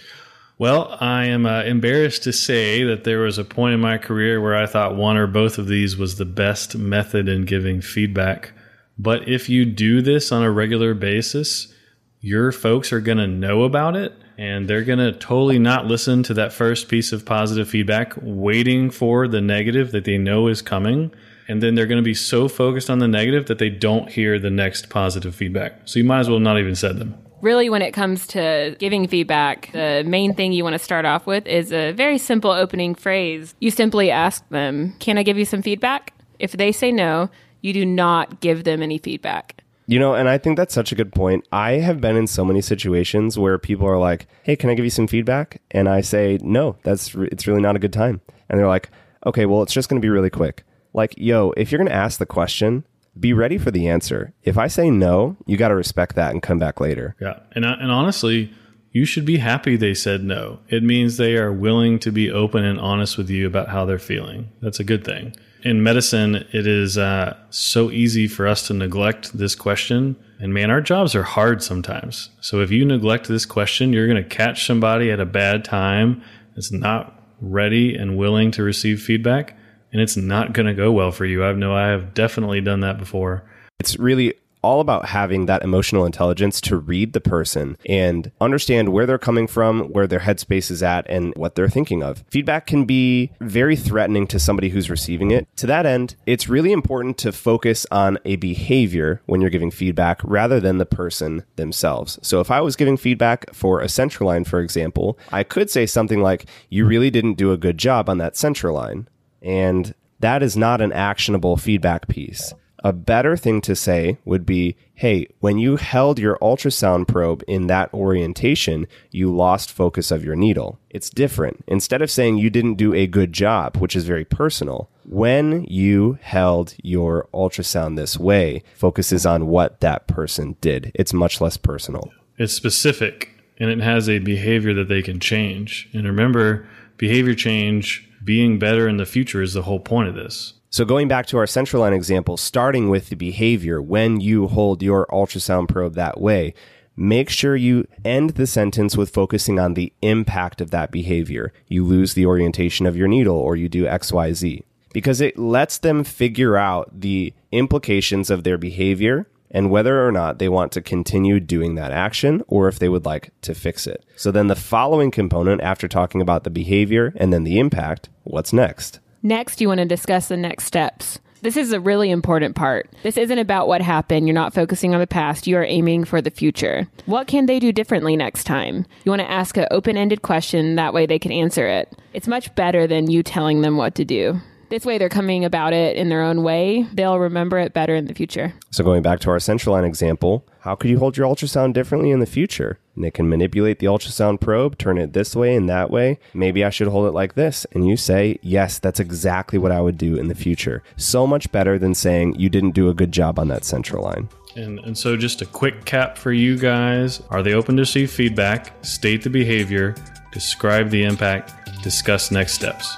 Well, 0.58 0.96
I 1.00 1.24
am 1.24 1.46
uh, 1.46 1.64
embarrassed 1.64 2.22
to 2.24 2.32
say 2.32 2.84
that 2.84 3.04
there 3.04 3.20
was 3.20 3.38
a 3.38 3.44
point 3.44 3.74
in 3.74 3.80
my 3.80 3.98
career 3.98 4.40
where 4.40 4.54
I 4.54 4.66
thought 4.66 4.94
one 4.94 5.16
or 5.16 5.26
both 5.26 5.58
of 5.58 5.66
these 5.66 5.96
was 5.96 6.16
the 6.16 6.24
best 6.24 6.76
method 6.76 7.28
in 7.28 7.44
giving 7.44 7.80
feedback. 7.80 8.52
But 8.98 9.28
if 9.28 9.48
you 9.48 9.64
do 9.64 10.02
this 10.02 10.30
on 10.30 10.44
a 10.44 10.50
regular 10.50 10.94
basis, 10.94 11.74
your 12.20 12.52
folks 12.52 12.92
are 12.92 13.00
going 13.00 13.18
to 13.18 13.26
know 13.26 13.64
about 13.64 13.96
it 13.96 14.12
and 14.38 14.68
they're 14.68 14.84
going 14.84 15.00
to 15.00 15.12
totally 15.12 15.58
not 15.58 15.86
listen 15.86 16.22
to 16.24 16.34
that 16.34 16.52
first 16.52 16.88
piece 16.88 17.12
of 17.12 17.24
positive 17.24 17.68
feedback, 17.68 18.12
waiting 18.22 18.90
for 18.90 19.26
the 19.26 19.40
negative 19.40 19.90
that 19.90 20.04
they 20.04 20.18
know 20.18 20.46
is 20.46 20.62
coming. 20.62 21.12
And 21.52 21.62
then 21.62 21.74
they're 21.74 21.86
going 21.86 22.02
to 22.02 22.02
be 22.02 22.14
so 22.14 22.48
focused 22.48 22.88
on 22.88 22.98
the 22.98 23.06
negative 23.06 23.44
that 23.48 23.58
they 23.58 23.68
don't 23.68 24.08
hear 24.08 24.38
the 24.38 24.48
next 24.48 24.88
positive 24.88 25.34
feedback. 25.34 25.82
So 25.84 25.98
you 25.98 26.04
might 26.04 26.20
as 26.20 26.30
well 26.30 26.40
not 26.40 26.58
even 26.58 26.74
said 26.74 26.98
them 26.98 27.14
really 27.42 27.68
when 27.68 27.82
it 27.82 27.90
comes 27.90 28.26
to 28.28 28.74
giving 28.78 29.06
feedback 29.06 29.70
the 29.72 30.02
main 30.06 30.32
thing 30.32 30.52
you 30.52 30.62
want 30.62 30.74
to 30.74 30.78
start 30.78 31.04
off 31.04 31.26
with 31.26 31.44
is 31.46 31.72
a 31.72 31.90
very 31.90 32.16
simple 32.16 32.52
opening 32.52 32.94
phrase 32.94 33.54
you 33.58 33.68
simply 33.68 34.12
ask 34.12 34.48
them 34.50 34.94
can 35.00 35.18
i 35.18 35.24
give 35.24 35.36
you 35.36 35.44
some 35.44 35.60
feedback 35.60 36.14
if 36.38 36.52
they 36.52 36.70
say 36.70 36.92
no 36.92 37.28
you 37.60 37.72
do 37.72 37.84
not 37.84 38.40
give 38.40 38.62
them 38.62 38.80
any 38.80 38.96
feedback 38.96 39.60
You 39.88 39.98
know, 39.98 40.14
and 40.14 40.28
I 40.28 40.38
think 40.38 40.56
that's 40.56 40.72
such 40.72 40.92
a 40.92 40.94
good 40.94 41.12
point. 41.12 41.44
I 41.50 41.72
have 41.82 42.00
been 42.00 42.16
in 42.16 42.28
so 42.28 42.44
many 42.44 42.62
situations 42.62 43.36
where 43.36 43.58
people 43.58 43.86
are 43.88 43.98
like, 43.98 44.26
"Hey, 44.44 44.54
can 44.54 44.70
I 44.70 44.74
give 44.74 44.84
you 44.84 44.94
some 44.98 45.08
feedback?" 45.08 45.60
And 45.72 45.88
I 45.88 46.02
say, 46.02 46.38
"No, 46.40 46.76
that's 46.84 47.14
re- 47.14 47.28
it's 47.32 47.46
really 47.48 47.60
not 47.60 47.74
a 47.74 47.80
good 47.80 47.92
time." 47.92 48.20
And 48.48 48.58
they're 48.58 48.74
like, 48.76 48.88
"Okay, 49.26 49.44
well, 49.44 49.62
it's 49.62 49.74
just 49.74 49.88
going 49.88 50.00
to 50.00 50.06
be 50.06 50.14
really 50.16 50.30
quick." 50.30 50.62
Like, 50.92 51.14
yo, 51.16 51.52
if 51.56 51.70
you're 51.70 51.78
going 51.78 51.88
to 51.88 51.94
ask 51.94 52.18
the 52.18 52.26
question, 52.26 52.84
be 53.18 53.32
ready 53.32 53.58
for 53.58 53.70
the 53.70 53.88
answer. 53.88 54.32
If 54.42 54.56
I 54.58 54.68
say 54.68 54.90
no, 54.90 55.36
you 55.46 55.56
got 55.56 55.68
to 55.68 55.74
respect 55.74 56.16
that 56.16 56.32
and 56.32 56.42
come 56.42 56.58
back 56.58 56.80
later. 56.80 57.14
Yeah, 57.20 57.40
and 57.52 57.64
and 57.64 57.90
honestly, 57.90 58.52
you 58.92 59.04
should 59.04 59.24
be 59.24 59.38
happy 59.38 59.76
they 59.76 59.94
said 59.94 60.22
no. 60.22 60.60
It 60.68 60.82
means 60.82 61.16
they 61.16 61.36
are 61.36 61.52
willing 61.52 61.98
to 62.00 62.12
be 62.12 62.30
open 62.30 62.64
and 62.64 62.78
honest 62.78 63.16
with 63.16 63.30
you 63.30 63.46
about 63.46 63.68
how 63.68 63.84
they're 63.84 63.98
feeling. 63.98 64.50
That's 64.60 64.80
a 64.80 64.84
good 64.84 65.04
thing. 65.04 65.34
In 65.62 65.82
medicine, 65.82 66.36
it 66.52 66.66
is 66.66 66.98
uh, 66.98 67.36
so 67.50 67.90
easy 67.90 68.26
for 68.28 68.46
us 68.46 68.66
to 68.66 68.74
neglect 68.74 69.36
this 69.36 69.54
question. 69.54 70.16
And 70.40 70.52
man, 70.52 70.70
our 70.70 70.80
jobs 70.80 71.14
are 71.14 71.22
hard 71.22 71.62
sometimes. 71.62 72.30
So 72.40 72.60
if 72.60 72.70
you 72.70 72.84
neglect 72.84 73.28
this 73.28 73.46
question, 73.46 73.92
you're 73.92 74.08
going 74.08 74.22
to 74.22 74.28
catch 74.28 74.66
somebody 74.66 75.10
at 75.10 75.20
a 75.20 75.26
bad 75.26 75.64
time 75.64 76.22
that's 76.54 76.72
not 76.72 77.22
ready 77.40 77.94
and 77.94 78.16
willing 78.16 78.50
to 78.52 78.62
receive 78.62 79.00
feedback, 79.00 79.56
and 79.92 80.00
it's 80.00 80.16
not 80.16 80.52
going 80.52 80.66
to 80.66 80.74
go 80.74 80.90
well 80.90 81.12
for 81.12 81.24
you. 81.24 81.44
I've 81.44 81.58
know 81.58 81.74
I 81.74 81.88
have 81.88 82.14
definitely 82.14 82.60
done 82.60 82.80
that 82.80 82.98
before. 82.98 83.44
It's 83.78 83.98
really 83.98 84.34
all 84.62 84.80
about 84.80 85.06
having 85.06 85.46
that 85.46 85.62
emotional 85.62 86.06
intelligence 86.06 86.60
to 86.60 86.76
read 86.76 87.12
the 87.12 87.20
person 87.20 87.76
and 87.86 88.30
understand 88.40 88.90
where 88.90 89.06
they're 89.06 89.18
coming 89.18 89.46
from, 89.46 89.88
where 89.88 90.06
their 90.06 90.20
headspace 90.20 90.70
is 90.70 90.82
at, 90.82 91.08
and 91.10 91.34
what 91.34 91.54
they're 91.54 91.68
thinking 91.68 92.02
of. 92.02 92.24
Feedback 92.30 92.66
can 92.66 92.84
be 92.84 93.32
very 93.40 93.76
threatening 93.76 94.26
to 94.28 94.38
somebody 94.38 94.68
who's 94.68 94.88
receiving 94.88 95.30
it. 95.30 95.48
To 95.56 95.66
that 95.66 95.84
end, 95.84 96.16
it's 96.26 96.48
really 96.48 96.72
important 96.72 97.18
to 97.18 97.32
focus 97.32 97.86
on 97.90 98.18
a 98.24 98.36
behavior 98.36 99.20
when 99.26 99.40
you're 99.40 99.50
giving 99.50 99.70
feedback 99.70 100.20
rather 100.22 100.60
than 100.60 100.78
the 100.78 100.86
person 100.86 101.44
themselves. 101.56 102.18
So 102.22 102.40
if 102.40 102.50
I 102.50 102.60
was 102.60 102.76
giving 102.76 102.96
feedback 102.96 103.52
for 103.52 103.80
a 103.80 103.88
central 103.88 104.28
line, 104.28 104.44
for 104.44 104.60
example, 104.60 105.18
I 105.32 105.42
could 105.42 105.70
say 105.70 105.86
something 105.86 106.22
like, 106.22 106.46
You 106.70 106.86
really 106.86 107.10
didn't 107.10 107.34
do 107.34 107.52
a 107.52 107.56
good 107.56 107.78
job 107.78 108.08
on 108.08 108.18
that 108.18 108.36
central 108.36 108.74
line. 108.76 109.08
And 109.42 109.94
that 110.20 110.42
is 110.42 110.56
not 110.56 110.80
an 110.80 110.92
actionable 110.92 111.56
feedback 111.56 112.08
piece. 112.08 112.54
A 112.84 112.92
better 112.92 113.36
thing 113.36 113.60
to 113.62 113.76
say 113.76 114.18
would 114.24 114.44
be, 114.44 114.76
hey, 114.94 115.28
when 115.38 115.58
you 115.58 115.76
held 115.76 116.18
your 116.18 116.36
ultrasound 116.38 117.06
probe 117.06 117.44
in 117.46 117.68
that 117.68 117.92
orientation, 117.94 118.88
you 119.12 119.34
lost 119.34 119.70
focus 119.70 120.10
of 120.10 120.24
your 120.24 120.34
needle. 120.34 120.80
It's 120.90 121.08
different. 121.08 121.62
Instead 121.68 122.02
of 122.02 122.10
saying 122.10 122.38
you 122.38 122.50
didn't 122.50 122.74
do 122.74 122.92
a 122.92 123.06
good 123.06 123.32
job, 123.32 123.76
which 123.76 123.94
is 123.94 124.04
very 124.04 124.24
personal, 124.24 124.90
when 125.04 125.64
you 125.64 126.18
held 126.22 126.74
your 126.82 127.28
ultrasound 127.32 127.96
this 127.96 128.18
way, 128.18 128.64
focuses 128.74 129.24
on 129.24 129.46
what 129.46 129.80
that 129.80 130.08
person 130.08 130.56
did. 130.60 130.90
It's 130.94 131.12
much 131.12 131.40
less 131.40 131.56
personal. 131.56 132.10
It's 132.36 132.52
specific 132.52 133.30
and 133.58 133.70
it 133.70 133.80
has 133.80 134.08
a 134.08 134.18
behavior 134.18 134.74
that 134.74 134.88
they 134.88 135.02
can 135.02 135.20
change. 135.20 135.88
And 135.92 136.04
remember, 136.04 136.66
behavior 136.96 137.34
change, 137.34 138.08
being 138.24 138.58
better 138.58 138.88
in 138.88 138.96
the 138.96 139.06
future 139.06 139.42
is 139.42 139.54
the 139.54 139.62
whole 139.62 139.80
point 139.80 140.08
of 140.08 140.14
this. 140.14 140.54
So 140.70 140.84
going 140.84 141.08
back 141.08 141.26
to 141.26 141.38
our 141.38 141.46
central 141.46 141.82
line 141.82 141.92
example, 141.92 142.36
starting 142.36 142.88
with 142.88 143.10
the 143.10 143.16
behavior 143.16 143.82
when 143.82 144.20
you 144.20 144.48
hold 144.48 144.82
your 144.82 145.06
ultrasound 145.06 145.68
probe 145.68 145.94
that 145.94 146.20
way, 146.20 146.54
make 146.96 147.28
sure 147.28 147.56
you 147.56 147.86
end 148.04 148.30
the 148.30 148.46
sentence 148.46 148.96
with 148.96 149.10
focusing 149.10 149.58
on 149.58 149.74
the 149.74 149.92
impact 150.00 150.60
of 150.60 150.70
that 150.70 150.90
behavior. 150.90 151.52
You 151.68 151.84
lose 151.84 152.14
the 152.14 152.26
orientation 152.26 152.86
of 152.86 152.96
your 152.96 153.08
needle 153.08 153.36
or 153.36 153.54
you 153.54 153.68
do 153.68 153.84
XYZ 153.84 154.62
because 154.92 155.20
it 155.20 155.38
lets 155.38 155.78
them 155.78 156.04
figure 156.04 156.56
out 156.56 157.00
the 157.00 157.34
implications 157.50 158.30
of 158.30 158.44
their 158.44 158.58
behavior 158.58 159.26
and 159.52 159.70
whether 159.70 160.04
or 160.04 160.10
not 160.10 160.38
they 160.38 160.48
want 160.48 160.72
to 160.72 160.80
continue 160.80 161.38
doing 161.38 161.76
that 161.76 161.92
action 161.92 162.42
or 162.48 162.66
if 162.66 162.78
they 162.78 162.88
would 162.88 163.04
like 163.04 163.30
to 163.42 163.54
fix 163.54 163.86
it. 163.86 164.04
So 164.16 164.32
then 164.32 164.48
the 164.48 164.56
following 164.56 165.10
component 165.10 165.60
after 165.60 165.86
talking 165.86 166.20
about 166.20 166.42
the 166.42 166.50
behavior 166.50 167.12
and 167.16 167.32
then 167.32 167.44
the 167.44 167.58
impact, 167.60 168.08
what's 168.24 168.52
next? 168.52 168.98
Next, 169.22 169.60
you 169.60 169.68
want 169.68 169.78
to 169.78 169.84
discuss 169.84 170.26
the 170.26 170.36
next 170.36 170.64
steps. 170.64 171.20
This 171.42 171.56
is 171.56 171.72
a 171.72 171.80
really 171.80 172.10
important 172.10 172.54
part. 172.54 172.88
This 173.02 173.16
isn't 173.16 173.38
about 173.38 173.66
what 173.66 173.82
happened. 173.82 174.28
You're 174.28 174.34
not 174.34 174.54
focusing 174.54 174.94
on 174.94 175.00
the 175.00 175.08
past. 175.08 175.48
You 175.48 175.56
are 175.56 175.64
aiming 175.64 176.04
for 176.04 176.22
the 176.22 176.30
future. 176.30 176.86
What 177.06 177.26
can 177.26 177.46
they 177.46 177.58
do 177.58 177.72
differently 177.72 178.16
next 178.16 178.44
time? 178.44 178.86
You 179.04 179.10
want 179.10 179.22
to 179.22 179.30
ask 179.30 179.56
an 179.56 179.66
open 179.72 179.96
ended 179.96 180.22
question. 180.22 180.76
That 180.76 180.94
way 180.94 181.04
they 181.04 181.18
can 181.18 181.32
answer 181.32 181.66
it. 181.66 181.92
It's 182.12 182.28
much 182.28 182.54
better 182.54 182.86
than 182.86 183.10
you 183.10 183.24
telling 183.24 183.62
them 183.62 183.76
what 183.76 183.96
to 183.96 184.04
do. 184.04 184.40
This 184.72 184.86
way, 184.86 184.96
they're 184.96 185.10
coming 185.10 185.44
about 185.44 185.74
it 185.74 185.98
in 185.98 186.08
their 186.08 186.22
own 186.22 186.42
way. 186.42 186.86
They'll 186.94 187.18
remember 187.18 187.58
it 187.58 187.74
better 187.74 187.94
in 187.94 188.06
the 188.06 188.14
future. 188.14 188.54
So, 188.70 188.82
going 188.82 189.02
back 189.02 189.20
to 189.20 189.28
our 189.28 189.38
central 189.38 189.74
line 189.74 189.84
example, 189.84 190.46
how 190.60 190.76
could 190.76 190.88
you 190.88 190.98
hold 190.98 191.14
your 191.14 191.28
ultrasound 191.28 191.74
differently 191.74 192.10
in 192.10 192.20
the 192.20 192.26
future? 192.26 192.78
And 192.94 193.04
they 193.04 193.10
can 193.10 193.28
manipulate 193.28 193.80
the 193.80 193.86
ultrasound 193.86 194.40
probe, 194.40 194.78
turn 194.78 194.96
it 194.96 195.12
this 195.12 195.36
way 195.36 195.54
and 195.54 195.68
that 195.68 195.90
way. 195.90 196.18
Maybe 196.32 196.64
I 196.64 196.70
should 196.70 196.88
hold 196.88 197.06
it 197.06 197.10
like 197.10 197.34
this. 197.34 197.66
And 197.72 197.86
you 197.86 197.98
say, 197.98 198.38
yes, 198.40 198.78
that's 198.78 198.98
exactly 198.98 199.58
what 199.58 199.72
I 199.72 199.82
would 199.82 199.98
do 199.98 200.16
in 200.16 200.28
the 200.28 200.34
future. 200.34 200.82
So 200.96 201.26
much 201.26 201.52
better 201.52 201.78
than 201.78 201.94
saying 201.94 202.40
you 202.40 202.48
didn't 202.48 202.70
do 202.70 202.88
a 202.88 202.94
good 202.94 203.12
job 203.12 203.38
on 203.38 203.48
that 203.48 203.66
central 203.66 204.02
line. 204.04 204.30
And, 204.56 204.78
and 204.78 204.96
so, 204.96 205.18
just 205.18 205.42
a 205.42 205.46
quick 205.46 205.84
cap 205.84 206.16
for 206.16 206.32
you 206.32 206.56
guys 206.56 207.20
Are 207.28 207.42
they 207.42 207.52
open 207.52 207.76
to 207.76 207.82
receive 207.82 208.10
feedback? 208.10 208.72
State 208.82 209.22
the 209.22 209.28
behavior, 209.28 209.94
describe 210.32 210.88
the 210.88 211.04
impact, 211.04 211.82
discuss 211.82 212.30
next 212.30 212.54
steps. 212.54 212.96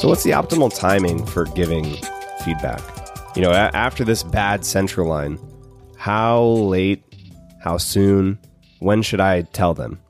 So, 0.00 0.08
what's 0.08 0.22
the 0.22 0.30
optimal 0.30 0.74
timing 0.74 1.26
for 1.26 1.44
giving 1.44 1.84
feedback? 2.42 2.80
You 3.36 3.42
know, 3.42 3.52
after 3.52 4.02
this 4.02 4.22
bad 4.22 4.64
central 4.64 5.06
line, 5.06 5.38
how 5.98 6.42
late, 6.42 7.04
how 7.62 7.76
soon, 7.76 8.38
when 8.78 9.02
should 9.02 9.20
I 9.20 9.42
tell 9.42 9.74
them? 9.74 10.00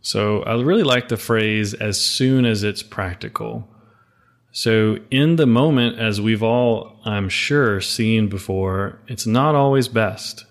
So, 0.00 0.42
I 0.44 0.58
really 0.62 0.84
like 0.84 1.08
the 1.08 1.18
phrase 1.18 1.74
as 1.74 2.00
soon 2.00 2.46
as 2.46 2.62
it's 2.62 2.82
practical. 2.82 3.68
So, 4.52 5.00
in 5.10 5.36
the 5.36 5.46
moment, 5.46 5.98
as 5.98 6.18
we've 6.18 6.42
all, 6.42 6.98
I'm 7.04 7.28
sure, 7.28 7.82
seen 7.82 8.30
before, 8.30 9.02
it's 9.06 9.26
not 9.26 9.54
always 9.54 9.86
best. 9.86 10.46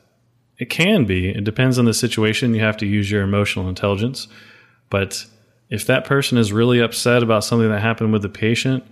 It 0.60 0.70
can 0.70 1.06
be. 1.06 1.30
It 1.30 1.44
depends 1.44 1.80
on 1.80 1.86
the 1.86 1.94
situation. 1.96 2.54
You 2.54 2.62
have 2.62 2.78
to 2.78 2.86
use 2.86 3.10
your 3.10 3.24
emotional 3.24 3.68
intelligence. 3.68 4.28
But 4.92 5.26
if 5.70 5.86
that 5.88 6.06
person 6.06 6.38
is 6.38 6.54
really 6.54 6.80
upset 6.80 7.24
about 7.24 7.44
something 7.44 7.70
that 7.70 7.82
happened 7.82 8.14
with 8.14 8.22
the 8.22 8.30
patient, 8.30 8.84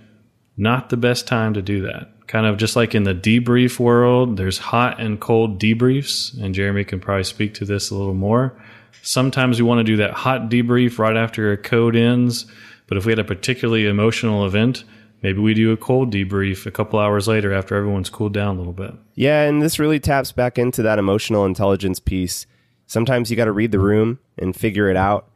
not 0.58 0.90
the 0.90 0.98
best 0.98 1.28
time 1.28 1.54
to 1.54 1.62
do 1.62 1.82
that. 1.82 2.10
Kind 2.28 2.46
of 2.46 2.58
just 2.58 2.76
like 2.76 2.96
in 2.96 3.04
the 3.04 3.14
debrief 3.14 3.80
world, 3.80 4.38
there's 4.38 4.58
hot 4.58 5.00
and 5.00 5.20
cold 5.20 5.60
debriefs, 5.60 6.40
and 6.42 6.56
Jeremy 6.56 6.84
can 6.84 7.00
probably 7.00 7.24
speak 7.24 7.54
to 7.56 7.66
this 7.66 7.92
a 7.92 7.96
little 7.96 8.14
more. 8.14 8.58
Sometimes 9.02 9.60
we 9.60 9.68
want 9.68 9.80
to 9.80 9.84
do 9.84 9.98
that 9.98 10.12
hot 10.12 10.50
debrief 10.50 10.98
right 10.98 11.18
after 11.18 11.52
a 11.52 11.58
code 11.58 11.96
ends, 11.96 12.46
but 12.88 12.98
if 12.98 13.06
we 13.06 13.12
had 13.12 13.20
a 13.20 13.24
particularly 13.24 13.86
emotional 13.86 14.46
event, 14.46 14.84
maybe 15.22 15.40
we 15.40 15.54
do 15.54 15.72
a 15.72 15.78
cold 15.78 16.14
debrief 16.14 16.66
a 16.66 16.72
couple 16.72 17.00
hours 17.00 17.28
later 17.28 17.54
after 17.54 17.76
everyone's 17.76 18.10
cooled 18.10 18.34
down 18.34 18.56
a 18.56 18.58
little 18.58 18.74
bit. 18.74 18.94
Yeah, 19.16 19.44
and 19.44 19.62
this 19.62 19.80
really 19.80 20.00
taps 20.00 20.32
back 20.32 20.58
into 20.58 20.82
that 20.84 21.00
emotional 21.00 21.46
intelligence 21.46 22.00
piece. 22.00 22.46
Sometimes 22.86 23.30
you 23.30 23.38
got 23.38 23.46
to 23.46 23.52
read 23.52 23.72
the 23.72 23.80
room 23.80 24.20
and 24.38 24.56
figure 24.56 24.90
it 24.90 24.98
out. 24.98 25.28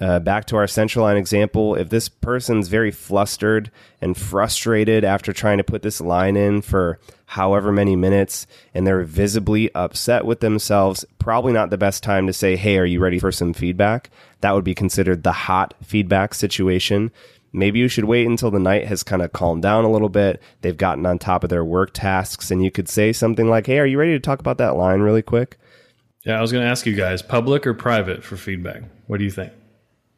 Uh, 0.00 0.18
back 0.18 0.46
to 0.46 0.56
our 0.56 0.66
central 0.66 1.04
line 1.04 1.18
example, 1.18 1.74
if 1.74 1.90
this 1.90 2.08
person's 2.08 2.68
very 2.68 2.90
flustered 2.90 3.70
and 4.00 4.16
frustrated 4.16 5.04
after 5.04 5.30
trying 5.30 5.58
to 5.58 5.64
put 5.64 5.82
this 5.82 6.00
line 6.00 6.38
in 6.38 6.62
for 6.62 6.98
however 7.26 7.70
many 7.70 7.94
minutes 7.94 8.46
and 8.72 8.86
they're 8.86 9.04
visibly 9.04 9.72
upset 9.74 10.24
with 10.24 10.40
themselves, 10.40 11.04
probably 11.18 11.52
not 11.52 11.68
the 11.68 11.76
best 11.76 12.02
time 12.02 12.26
to 12.26 12.32
say, 12.32 12.56
Hey, 12.56 12.78
are 12.78 12.86
you 12.86 12.98
ready 12.98 13.18
for 13.18 13.30
some 13.30 13.52
feedback? 13.52 14.08
That 14.40 14.52
would 14.52 14.64
be 14.64 14.74
considered 14.74 15.22
the 15.22 15.32
hot 15.32 15.74
feedback 15.82 16.32
situation. 16.32 17.10
Maybe 17.52 17.78
you 17.78 17.88
should 17.88 18.04
wait 18.04 18.26
until 18.26 18.50
the 18.50 18.58
night 18.58 18.86
has 18.86 19.02
kind 19.02 19.20
of 19.20 19.32
calmed 19.32 19.62
down 19.62 19.84
a 19.84 19.90
little 19.90 20.08
bit. 20.08 20.40
They've 20.62 20.76
gotten 20.76 21.04
on 21.04 21.18
top 21.18 21.44
of 21.44 21.50
their 21.50 21.64
work 21.64 21.90
tasks, 21.92 22.50
and 22.50 22.64
you 22.64 22.70
could 22.70 22.88
say 22.88 23.12
something 23.12 23.50
like, 23.50 23.66
Hey, 23.66 23.78
are 23.78 23.86
you 23.86 23.98
ready 23.98 24.12
to 24.12 24.20
talk 24.20 24.40
about 24.40 24.56
that 24.58 24.76
line 24.76 25.00
really 25.00 25.22
quick? 25.22 25.58
Yeah, 26.24 26.38
I 26.38 26.40
was 26.40 26.52
going 26.52 26.64
to 26.64 26.70
ask 26.70 26.86
you 26.86 26.94
guys 26.94 27.20
public 27.20 27.66
or 27.66 27.74
private 27.74 28.24
for 28.24 28.38
feedback? 28.38 28.82
What 29.06 29.18
do 29.18 29.24
you 29.24 29.30
think? 29.30 29.52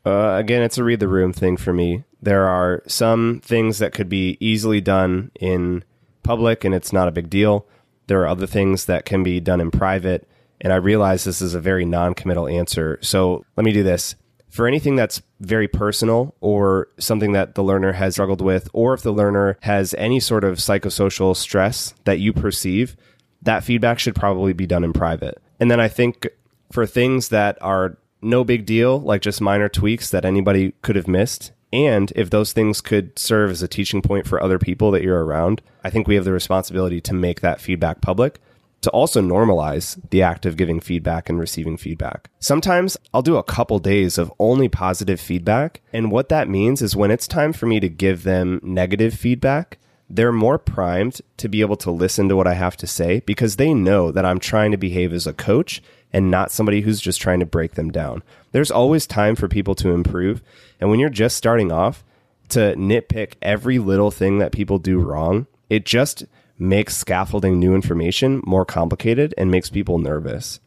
Uh, 0.05 0.37
again, 0.37 0.63
it's 0.63 0.79
a 0.79 0.85
read 0.85 1.01
the 1.01 1.09
room 1.09 1.33
thing 1.33 1.57
for 1.57 1.73
me. 1.73 2.05
There 2.21 2.49
are 2.49 2.83
some 2.87 3.41
things 3.45 3.79
that 3.79 3.93
could 3.93 4.09
be 4.09 4.37
easily 4.41 4.81
done 4.81 5.31
in 5.41 5.85
public 6.23 6.65
and 6.65 6.75
it's 6.75 6.93
not 6.93 7.09
a 7.09 7.13
big 7.13 7.31
deal. 7.31 7.67
There 8.07 8.21
are 8.23 8.29
other 8.29 8.47
things 8.47 8.87
that 8.87 9.05
can 9.05 9.23
be 9.23 9.41
done 9.41 9.61
in 9.61 9.71
private. 9.71 10.29
And 10.61 10.73
I 10.73 10.77
realize 10.77 11.25
this 11.25 11.43
is 11.43 11.55
a 11.55 11.61
very 11.61 11.85
non 11.85 12.15
committal 12.15 12.49
answer. 12.49 12.99
So 13.03 13.45
let 13.57 13.65
me 13.65 13.73
do 13.73 13.83
this. 13.83 14.15
For 14.49 14.67
anything 14.69 14.97
that's 14.97 15.23
very 15.41 15.67
personal 15.67 16.35
or 16.41 16.89
something 16.99 17.33
that 17.33 17.55
the 17.55 17.63
learner 17.63 17.93
has 17.93 18.15
struggled 18.15 18.43
with, 18.43 18.69
or 18.75 18.93
if 18.93 19.03
the 19.03 19.13
learner 19.13 19.57
has 19.63 19.95
any 19.97 20.21
sort 20.21 20.45
of 20.45 20.59
psychosocial 20.59 21.35
stress 21.35 21.95
that 22.05 22.21
you 22.21 22.35
perceive, 22.35 22.95
that 23.41 23.65
feedback 23.65 23.99
should 23.99 24.15
probably 24.15 24.53
be 24.53 24.67
done 24.67 24.85
in 24.85 24.93
private. 24.93 25.41
And 25.59 25.71
then 25.71 25.81
I 25.81 25.89
think 25.89 26.29
for 26.71 26.87
things 26.87 27.31
that 27.31 27.57
are 27.63 27.97
no 28.23 28.45
big 28.45 28.64
deal, 28.67 29.00
like 29.00 29.23
just 29.23 29.41
minor 29.41 29.69
tweaks 29.69 30.11
that 30.11 30.25
anybody 30.25 30.73
could 30.83 30.97
have 30.97 31.09
missed. 31.09 31.52
And 31.73 32.12
if 32.14 32.31
those 32.31 32.52
things 32.52 32.81
could 32.81 33.19
serve 33.19 33.50
as 33.50 33.62
a 33.62 33.69
teaching 33.69 34.02
point 34.02 34.26
for 34.26 34.43
other 34.43 34.59
people 34.59 34.91
that 34.91 35.02
you're 35.02 35.25
around, 35.25 35.62
I 35.83 35.91
think 35.91 36.07
we 36.07 36.14
have 36.17 36.25
the 36.25 36.33
responsibility 36.33 37.00
to 37.00 37.14
make 37.14 37.41
that 37.41 37.61
feedback 37.61 38.00
public, 38.00 38.41
to 38.83 38.91
also 38.91 39.23
normalize 39.23 39.99
the 40.11 40.23
act 40.23 40.45
of 40.45 40.57
giving 40.57 40.81
feedback 40.81 41.29
and 41.29 41.38
receiving 41.38 41.76
feedback. 41.76 42.29
Sometimes 42.41 42.97
I'll 43.14 43.23
do 43.23 43.37
a 43.37 43.43
couple 43.43 43.79
days 43.79 44.19
of 44.19 44.33
only 44.38 44.69
positive 44.69 45.21
feedback. 45.21 45.81
And 45.93 46.11
what 46.11 46.29
that 46.29 46.49
means 46.49 46.83
is 46.83 46.95
when 46.95 47.11
it's 47.11 47.26
time 47.26 47.52
for 47.52 47.67
me 47.67 47.81
to 47.81 47.88
give 47.88 48.25
them 48.25 48.61
negative 48.62 49.14
feedback, 49.14 49.79
they're 50.11 50.33
more 50.33 50.59
primed 50.59 51.23
to 51.38 51.49
be 51.49 51.62
able 51.62 51.76
to 51.76 51.91
listen 51.91 52.29
to 52.29 52.37
what 52.37 52.47
I 52.47 52.55
have 52.55 52.76
to 52.79 52.87
say 52.87 53.23
because 53.25 53.57
they 53.57 53.73
know 53.73 54.12
that 54.12 54.26
I'm 54.26 54.41
trying 54.41 54.73
to 54.73 54.76
behave 54.76 55.12
as 55.14 55.26
a 55.26 55.33
coach 55.33 55.83
and 56.12 56.31
not 56.31 56.50
somebody 56.50 56.83
who's 56.83 57.00
just 57.00 57.21
trying 57.21 57.40
to 57.40 57.47
break 57.47 57.75
them 57.75 57.90
down. 57.90 58.23
There's 58.52 58.71
always 58.71 59.07
time 59.07 59.35
for 59.35 59.49
people 59.49 59.75
to 59.76 59.90
improve. 59.90 60.42
And 60.81 60.90
when 60.90 61.00
you're 61.00 61.11
just 61.11 61.37
starting 61.37 61.73
off, 61.73 62.04
to 62.52 62.75
nitpick 62.76 63.33
every 63.40 63.78
little 63.78 64.11
thing 64.11 64.38
that 64.38 64.52
people 64.52 64.78
do 64.78 64.99
wrong, 64.99 65.47
it 65.71 65.87
just 65.87 66.25
makes 66.59 66.95
scaffolding 66.97 67.59
new 67.59 67.75
information 67.75 68.42
more 68.45 68.66
complicated 68.66 69.35
and 69.38 69.50
makes 69.50 69.71
people 69.71 69.99
nervous. 69.99 70.61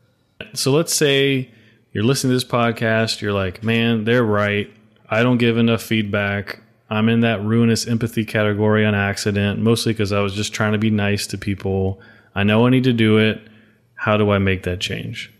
So 0.53 0.71
let's 0.71 0.93
say 0.93 1.51
you're 1.93 2.03
listening 2.03 2.31
to 2.31 2.35
this 2.35 2.43
podcast, 2.43 3.21
you're 3.21 3.33
like, 3.33 3.63
man, 3.63 4.03
they're 4.03 4.23
right. 4.23 4.69
I 5.09 5.21
don't 5.21 5.37
give 5.37 5.59
enough 5.59 5.83
feedback. 5.83 6.59
I'm 6.89 7.07
in 7.07 7.21
that 7.21 7.43
ruinous 7.43 7.87
empathy 7.87 8.25
category 8.25 8.83
on 8.83 8.95
accident, 8.95 9.59
mostly 9.59 9.93
because 9.93 10.11
I 10.11 10.21
was 10.21 10.33
just 10.33 10.53
trying 10.53 10.73
to 10.73 10.79
be 10.79 10.89
nice 10.89 11.27
to 11.27 11.37
people. 11.37 12.01
I 12.33 12.43
know 12.43 12.65
I 12.65 12.71
need 12.71 12.85
to 12.85 12.93
do 12.93 13.17
it. 13.19 13.47
How 13.93 14.17
do 14.17 14.31
I 14.31 14.39
make 14.39 14.63
that 14.63 14.79
change? 14.79 15.31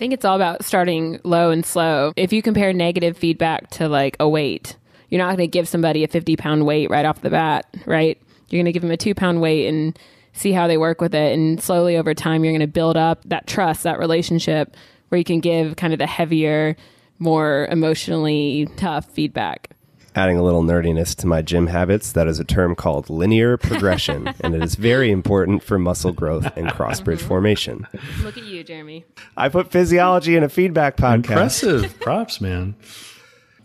Think 0.00 0.14
it's 0.14 0.24
all 0.24 0.34
about 0.34 0.64
starting 0.64 1.20
low 1.24 1.50
and 1.50 1.62
slow. 1.62 2.14
If 2.16 2.32
you 2.32 2.40
compare 2.40 2.72
negative 2.72 3.18
feedback 3.18 3.68
to 3.72 3.86
like 3.86 4.16
a 4.18 4.26
weight, 4.26 4.74
you're 5.10 5.18
not 5.18 5.26
going 5.26 5.46
to 5.46 5.46
give 5.46 5.68
somebody 5.68 6.02
a 6.04 6.08
50 6.08 6.36
pound 6.36 6.64
weight 6.64 6.88
right 6.88 7.04
off 7.04 7.20
the 7.20 7.28
bat, 7.28 7.66
right? 7.84 8.18
You're 8.48 8.60
going 8.60 8.64
to 8.64 8.72
give 8.72 8.80
them 8.80 8.90
a 8.90 8.96
two 8.96 9.14
pound 9.14 9.42
weight 9.42 9.68
and 9.68 9.98
see 10.32 10.52
how 10.52 10.66
they 10.68 10.78
work 10.78 11.02
with 11.02 11.14
it. 11.14 11.34
And 11.34 11.62
slowly 11.62 11.98
over 11.98 12.14
time, 12.14 12.44
you're 12.44 12.54
going 12.54 12.60
to 12.60 12.66
build 12.66 12.96
up 12.96 13.20
that 13.26 13.46
trust, 13.46 13.82
that 13.82 13.98
relationship 13.98 14.74
where 15.10 15.18
you 15.18 15.24
can 15.24 15.40
give 15.40 15.76
kind 15.76 15.92
of 15.92 15.98
the 15.98 16.06
heavier, 16.06 16.76
more 17.18 17.68
emotionally 17.70 18.70
tough 18.76 19.04
feedback. 19.04 19.68
Adding 20.14 20.38
a 20.38 20.42
little 20.42 20.62
nerdiness 20.62 21.14
to 21.16 21.26
my 21.26 21.40
gym 21.40 21.68
habits, 21.68 22.12
that 22.12 22.26
is 22.26 22.40
a 22.40 22.44
term 22.44 22.74
called 22.74 23.08
linear 23.08 23.56
progression, 23.56 24.34
and 24.40 24.54
it 24.54 24.62
is 24.62 24.74
very 24.74 25.10
important 25.10 25.62
for 25.62 25.78
muscle 25.78 26.12
growth 26.12 26.50
and 26.56 26.70
cross 26.70 27.00
bridge 27.00 27.20
uh-huh. 27.20 27.28
formation. 27.28 27.86
Look 28.22 28.36
at 28.36 28.44
you, 28.44 28.64
Jeremy. 28.64 29.04
I 29.36 29.48
put 29.48 29.70
physiology 29.70 30.36
in 30.36 30.42
a 30.42 30.48
feedback 30.48 30.96
podcast. 30.96 31.14
Impressive. 31.14 32.00
Props, 32.00 32.40
man. 32.40 32.74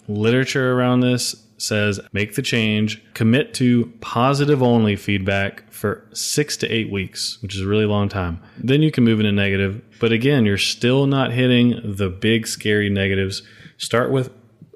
Literature 0.07 0.73
around 0.73 0.99
this 0.99 1.35
says 1.57 1.99
make 2.13 2.35
the 2.35 2.41
change, 2.41 3.01
commit 3.13 3.53
to 3.55 3.91
positive 4.01 4.61
only 4.61 4.95
feedback 4.95 5.71
for 5.71 6.05
six 6.13 6.57
to 6.57 6.67
eight 6.67 6.91
weeks, 6.91 7.41
which 7.41 7.55
is 7.55 7.61
a 7.61 7.67
really 7.67 7.85
long 7.85 8.09
time. 8.09 8.39
Then 8.57 8.81
you 8.81 8.91
can 8.91 9.03
move 9.03 9.19
into 9.19 9.31
negative. 9.31 9.81
But 9.99 10.11
again, 10.11 10.45
you're 10.45 10.57
still 10.57 11.07
not 11.07 11.31
hitting 11.31 11.79
the 11.83 12.09
big, 12.09 12.47
scary 12.47 12.89
negatives. 12.89 13.41
Start 13.77 14.11
with 14.11 14.31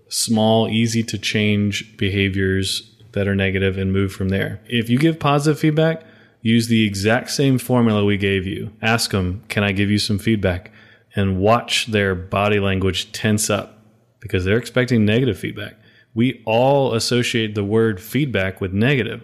small, 0.10 0.68
easy 0.68 1.04
to 1.04 1.18
change 1.18 1.98
behaviors 1.98 2.96
that 3.14 3.28
are 3.28 3.36
negative 3.36 3.78
and 3.78 3.94
move 3.94 4.12
from 4.12 4.30
there. 4.30 4.60
If 4.68 4.90
you 4.90 4.98
give 4.98 5.20
positive 5.20 5.60
feedback, 5.60 6.04
use 6.42 6.68
the 6.68 6.86
exact 6.86 7.32
same 7.32 7.58
formula 7.58 8.06
we 8.06 8.18
gave 8.18 8.46
you. 8.46 8.72
Ask 8.82 9.12
them, 9.12 9.44
Can 9.50 9.64
I 9.64 9.72
give 9.72 9.90
you 9.90 9.98
some 9.98 10.20
feedback? 10.20 10.72
And 11.16 11.40
watch 11.40 11.88
their 11.88 12.14
body 12.14 12.60
language 12.60 13.12
tense 13.12 13.50
up 13.50 13.84
because 14.20 14.46
they're 14.46 14.58
expecting 14.58 15.06
negative 15.06 15.40
feedback 15.40 15.76
we 16.14 16.42
all 16.46 16.94
associate 16.94 17.56
the 17.56 17.64
word 17.64 18.02
feedback 18.02 18.60
with 18.62 18.74
negative. 18.74 19.24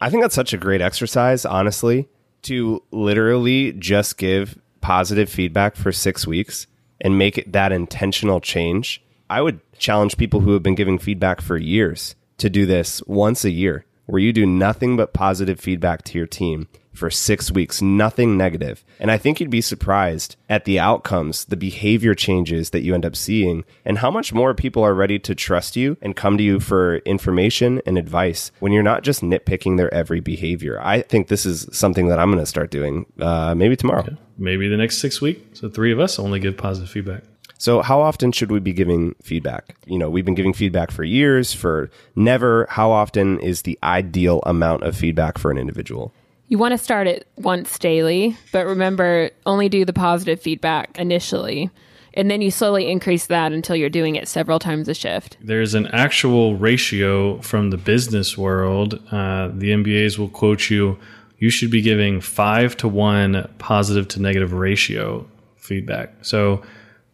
I 0.00 0.10
think 0.10 0.22
that's 0.22 0.34
such 0.34 0.52
a 0.52 0.58
great 0.58 0.80
exercise, 0.80 1.44
honestly, 1.44 2.08
to 2.42 2.82
literally 2.90 3.72
just 3.72 4.18
give 4.18 4.58
positive 4.80 5.28
feedback 5.28 5.74
for 5.74 5.90
six 5.90 6.26
weeks 6.26 6.66
and 7.00 7.18
make 7.18 7.38
it 7.38 7.52
that 7.52 7.72
intentional 7.72 8.40
change. 8.40 9.02
I 9.28 9.42
would 9.42 9.60
challenge 9.78 10.16
people 10.16 10.40
who 10.40 10.52
have 10.52 10.62
been 10.62 10.74
giving 10.74 10.98
feedback 10.98 11.40
for 11.40 11.56
years 11.56 12.14
to 12.38 12.50
do 12.50 12.66
this 12.66 13.02
once 13.06 13.44
a 13.44 13.50
year, 13.50 13.84
where 14.06 14.20
you 14.20 14.32
do 14.32 14.46
nothing 14.46 14.96
but 14.96 15.12
positive 15.12 15.58
feedback 15.58 16.02
to 16.04 16.18
your 16.18 16.26
team 16.26 16.68
for 16.92 17.10
six 17.10 17.50
weeks, 17.50 17.82
nothing 17.82 18.36
negative. 18.36 18.82
And 18.98 19.10
I 19.10 19.18
think 19.18 19.38
you'd 19.38 19.50
be 19.50 19.60
surprised 19.60 20.36
at 20.48 20.64
the 20.64 20.78
outcomes, 20.78 21.44
the 21.44 21.56
behavior 21.56 22.14
changes 22.14 22.70
that 22.70 22.80
you 22.80 22.94
end 22.94 23.04
up 23.04 23.14
seeing, 23.14 23.64
and 23.84 23.98
how 23.98 24.10
much 24.10 24.32
more 24.32 24.54
people 24.54 24.82
are 24.82 24.94
ready 24.94 25.18
to 25.18 25.34
trust 25.34 25.76
you 25.76 25.96
and 26.00 26.16
come 26.16 26.38
to 26.38 26.42
you 26.42 26.58
for 26.58 26.98
information 26.98 27.82
and 27.84 27.98
advice 27.98 28.50
when 28.60 28.72
you're 28.72 28.82
not 28.82 29.02
just 29.02 29.22
nitpicking 29.22 29.76
their 29.76 29.92
every 29.92 30.20
behavior. 30.20 30.80
I 30.80 31.02
think 31.02 31.28
this 31.28 31.44
is 31.44 31.68
something 31.70 32.08
that 32.08 32.18
I'm 32.18 32.30
going 32.30 32.42
to 32.42 32.46
start 32.46 32.70
doing 32.70 33.06
uh, 33.20 33.54
maybe 33.54 33.76
tomorrow. 33.76 34.00
Okay. 34.00 34.16
Maybe 34.38 34.68
the 34.68 34.76
next 34.76 34.98
six 34.98 35.20
weeks. 35.20 35.60
So 35.60 35.68
three 35.68 35.92
of 35.92 36.00
us 36.00 36.18
only 36.18 36.40
give 36.40 36.56
positive 36.56 36.90
feedback. 36.90 37.22
So, 37.58 37.82
how 37.82 38.00
often 38.00 38.32
should 38.32 38.50
we 38.50 38.60
be 38.60 38.72
giving 38.72 39.14
feedback? 39.22 39.76
You 39.86 39.98
know, 39.98 40.10
we've 40.10 40.24
been 40.24 40.34
giving 40.34 40.52
feedback 40.52 40.90
for 40.90 41.04
years, 41.04 41.52
for 41.52 41.90
never. 42.14 42.66
How 42.68 42.90
often 42.90 43.40
is 43.40 43.62
the 43.62 43.78
ideal 43.82 44.40
amount 44.44 44.82
of 44.82 44.96
feedback 44.96 45.38
for 45.38 45.50
an 45.50 45.58
individual? 45.58 46.12
You 46.48 46.58
want 46.58 46.72
to 46.72 46.78
start 46.78 47.06
it 47.06 47.26
once 47.36 47.78
daily, 47.78 48.36
but 48.52 48.66
remember, 48.66 49.30
only 49.46 49.68
do 49.68 49.84
the 49.84 49.92
positive 49.92 50.40
feedback 50.40 50.96
initially. 50.98 51.70
And 52.14 52.30
then 52.30 52.40
you 52.40 52.50
slowly 52.50 52.90
increase 52.90 53.26
that 53.26 53.52
until 53.52 53.76
you're 53.76 53.90
doing 53.90 54.16
it 54.16 54.26
several 54.26 54.58
times 54.58 54.88
a 54.88 54.94
shift. 54.94 55.36
There's 55.42 55.74
an 55.74 55.86
actual 55.88 56.56
ratio 56.56 57.40
from 57.42 57.70
the 57.70 57.76
business 57.76 58.38
world. 58.38 58.94
Uh, 59.10 59.48
the 59.52 59.70
MBAs 59.70 60.18
will 60.18 60.30
quote 60.30 60.70
you 60.70 60.98
you 61.38 61.50
should 61.50 61.70
be 61.70 61.82
giving 61.82 62.20
five 62.20 62.76
to 62.78 62.88
one 62.88 63.46
positive 63.58 64.08
to 64.08 64.22
negative 64.22 64.54
ratio 64.54 65.26
feedback. 65.56 66.14
So 66.22 66.62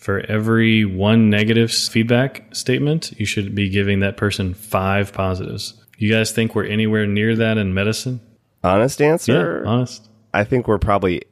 for 0.03 0.19
every 0.29 0.85
one 0.85 1.31
negative 1.31 1.71
feedback 1.71 2.53
statement, 2.53 3.13
you 3.21 3.25
should 3.25 3.55
be 3.55 3.69
giving 3.69 4.01
that 4.01 4.17
person 4.17 4.53
five 4.53 5.13
positives. 5.13 5.75
You 5.97 6.13
guys 6.13 6.33
think 6.33 6.57
we're 6.57 6.67
anywhere 6.67 7.07
near 7.07 7.37
that 7.37 7.57
in 7.57 7.73
medicine? 7.73 8.21
Honest 8.65 9.01
answer. 9.01 9.63
Yeah, 9.65 9.71
honest. 9.71 10.09
I 10.35 10.43
think 10.43 10.67
we're 10.67 10.79
probably. 10.79 11.23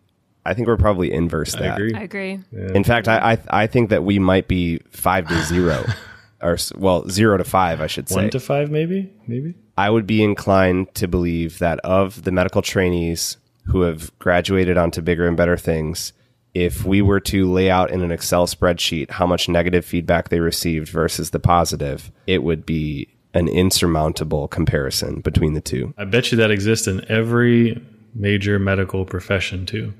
I 0.46 0.54
think 0.54 0.68
we're 0.68 0.76
probably 0.76 1.12
inverse 1.12 1.52
that. 1.52 1.62
I 1.62 1.74
agree. 1.74 1.94
I 1.94 2.02
agree. 2.02 2.40
Yeah. 2.52 2.72
In 2.72 2.84
fact, 2.84 3.08
I, 3.08 3.32
I 3.32 3.62
I 3.62 3.66
think 3.66 3.90
that 3.90 4.04
we 4.04 4.20
might 4.20 4.46
be 4.46 4.78
five 4.90 5.26
to 5.26 5.42
zero, 5.42 5.84
or 6.42 6.56
well, 6.76 7.08
zero 7.08 7.36
to 7.38 7.44
five, 7.44 7.80
I 7.80 7.88
should 7.88 8.08
say. 8.08 8.14
One 8.14 8.30
to 8.30 8.40
five, 8.40 8.70
maybe, 8.70 9.12
maybe. 9.26 9.54
I 9.76 9.90
would 9.90 10.06
be 10.06 10.22
inclined 10.22 10.94
to 10.94 11.08
believe 11.08 11.58
that 11.58 11.80
of 11.80 12.22
the 12.22 12.30
medical 12.30 12.62
trainees 12.62 13.36
who 13.66 13.82
have 13.82 14.16
graduated 14.20 14.78
onto 14.78 15.02
bigger 15.02 15.26
and 15.26 15.36
better 15.36 15.56
things, 15.56 16.12
if 16.54 16.84
we 16.84 17.02
were 17.02 17.20
to 17.20 17.50
lay 17.50 17.70
out 17.70 17.90
in 17.90 18.02
an 18.02 18.10
Excel 18.10 18.46
spreadsheet 18.46 19.10
how 19.10 19.26
much 19.26 19.48
negative 19.48 19.84
feedback 19.84 20.28
they 20.28 20.40
received 20.40 20.88
versus 20.88 21.30
the 21.30 21.38
positive, 21.38 22.10
it 22.26 22.42
would 22.42 22.66
be 22.66 23.08
an 23.34 23.48
insurmountable 23.48 24.48
comparison 24.48 25.20
between 25.20 25.54
the 25.54 25.60
two. 25.60 25.94
I 25.96 26.04
bet 26.04 26.32
you 26.32 26.38
that 26.38 26.50
exists 26.50 26.86
in 26.86 27.08
every 27.10 27.80
major 28.14 28.58
medical 28.58 29.04
profession 29.04 29.66
too. 29.66 29.94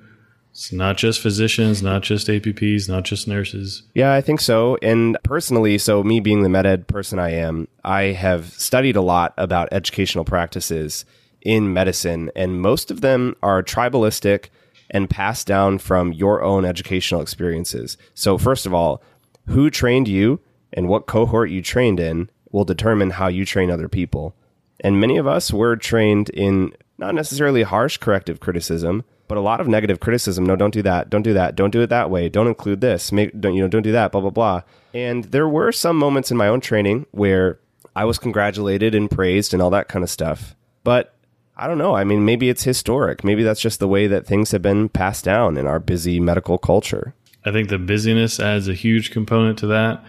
It's 0.51 0.73
not 0.73 0.97
just 0.97 1.21
physicians, 1.21 1.81
not 1.81 2.03
just 2.03 2.27
APPs, 2.27 2.89
not 2.89 3.05
just 3.05 3.29
nurses. 3.29 3.85
Yeah, 3.95 4.13
I 4.13 4.21
think 4.21 4.41
so. 4.41 4.77
And 4.83 5.17
personally, 5.23 5.79
so 5.79 6.03
me 6.03 6.19
being 6.19 6.43
the 6.43 6.49
med 6.49 6.67
ed 6.67 6.89
person 6.89 7.21
I 7.21 7.31
am, 7.35 7.69
I 7.85 8.03
have 8.05 8.53
studied 8.55 8.97
a 8.97 9.01
lot 9.01 9.33
about 9.39 9.69
educational 9.71 10.25
practices 10.25 11.05
in 11.41 11.73
medicine, 11.73 12.33
and 12.35 12.61
most 12.61 12.91
of 12.91 13.01
them 13.01 13.37
are 13.43 13.63
tribalistic 13.63 14.49
and 14.91 15.09
passed 15.09 15.47
down 15.47 15.79
from 15.79 16.13
your 16.13 16.43
own 16.43 16.65
educational 16.65 17.21
experiences. 17.21 17.97
So, 18.15 18.37
first 18.37 18.67
of 18.67 18.75
all, 18.75 19.03
who 19.47 19.71
trained 19.71 20.09
you 20.09 20.41
and 20.73 20.89
what 20.89 21.07
cohort 21.07 21.51
you 21.51 21.63
trained 21.63 22.01
in 22.01 22.31
will 22.51 22.65
determine 22.65 23.11
how 23.11 23.29
you 23.29 23.45
train 23.45 23.71
other 23.71 23.89
people. 23.89 24.35
And 24.81 25.01
many 25.01 25.17
of 25.17 25.27
us 25.27 25.53
were 25.53 25.77
trained 25.77 26.31
in 26.31 26.73
not 26.99 27.15
necessarily 27.15 27.63
harsh 27.63 27.97
corrective 27.97 28.41
criticism, 28.41 29.05
but 29.29 29.39
a 29.39 29.41
lot 29.41 29.61
of 29.61 29.69
negative 29.69 30.01
criticism. 30.01 30.45
No, 30.45 30.57
don't 30.57 30.75
do 30.75 30.83
that. 30.83 31.09
Don't 31.09 31.23
do 31.23 31.35
that. 31.35 31.55
Don't 31.55 31.71
do 31.71 31.83
it 31.83 31.89
that 31.89 32.11
way. 32.11 32.29
Don't 32.29 32.49
include 32.49 32.81
this. 32.81 33.13
Make 33.13 33.39
don't 33.41 33.55
you 33.55 33.63
know? 33.63 33.69
Don't 33.69 33.83
do 33.83 33.93
that. 33.93 34.13
Blah 34.13 34.21
blah 34.23 34.31
blah. 34.31 34.63
And 34.93 35.25
there 35.25 35.49
were 35.49 35.71
some 35.71 35.97
moments 35.97 36.31
in 36.31 36.37
my 36.37 36.49
own 36.49 36.61
training 36.61 37.07
where 37.13 37.61
I 37.95 38.05
was 38.05 38.19
congratulated 38.19 38.95
and 38.95 39.11
praised 39.11 39.53
and 39.53 39.63
all 39.63 39.71
that 39.71 39.89
kind 39.89 40.03
of 40.03 40.11
stuff. 40.11 40.57
But 40.83 41.15
I 41.61 41.67
don't 41.67 41.77
know. 41.77 41.95
I 41.95 42.05
mean, 42.05 42.25
maybe 42.25 42.49
it's 42.49 42.65
historic. 42.65 43.23
Maybe 43.23 43.43
that's 43.43 43.61
just 43.61 43.81
the 43.81 43.87
way 43.89 44.07
that 44.07 44.27
things 44.27 44.51
have 44.53 44.63
been 44.63 44.89
passed 44.89 45.27
down 45.27 45.59
in 45.59 45.67
our 45.67 45.79
busy 45.79 46.19
medical 46.19 46.57
culture. 46.57 47.13
I 47.45 47.53
think 47.53 47.69
the 47.69 47.79
busyness 47.79 48.41
adds 48.41 48.67
a 48.67 48.73
huge 48.73 49.11
component 49.11 49.59
to 49.59 49.67
that. 49.67 50.03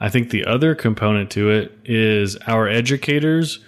I 0.00 0.10
think 0.10 0.28
the 0.28 0.44
other 0.44 0.74
component 0.74 1.30
to 1.30 1.48
it 1.48 1.72
is 1.86 2.36
our 2.46 2.68
educators 2.68 3.58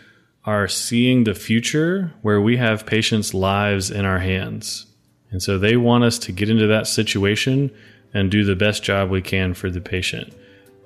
are 0.44 0.68
seeing 0.68 1.24
the 1.24 1.34
future 1.34 2.12
where 2.20 2.42
we 2.42 2.58
have 2.58 2.84
patients' 2.84 3.32
lives 3.32 3.90
in 3.90 4.04
our 4.04 4.18
hands. 4.18 4.84
And 5.30 5.42
so 5.42 5.58
they 5.58 5.78
want 5.78 6.04
us 6.04 6.18
to 6.18 6.32
get 6.32 6.50
into 6.50 6.66
that 6.66 6.88
situation 6.88 7.70
and 8.12 8.30
do 8.30 8.44
the 8.44 8.54
best 8.54 8.82
job 8.82 9.08
we 9.08 9.22
can 9.22 9.54
for 9.54 9.70
the 9.70 9.80
patient. 9.80 10.34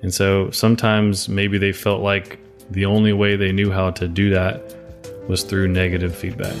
And 0.01 0.13
so 0.13 0.51
sometimes 0.51 1.27
maybe 1.27 1.57
they 1.57 1.73
felt 1.73 2.01
like 2.01 2.39
the 2.71 2.85
only 2.85 3.11
way 3.11 3.35
they 3.35 3.51
knew 3.51 3.71
how 3.71 3.91
to 3.91 4.07
do 4.07 4.29
that 4.29 4.84
was 5.27 5.43
through 5.43 5.67
negative 5.67 6.15
feedback. 6.15 6.55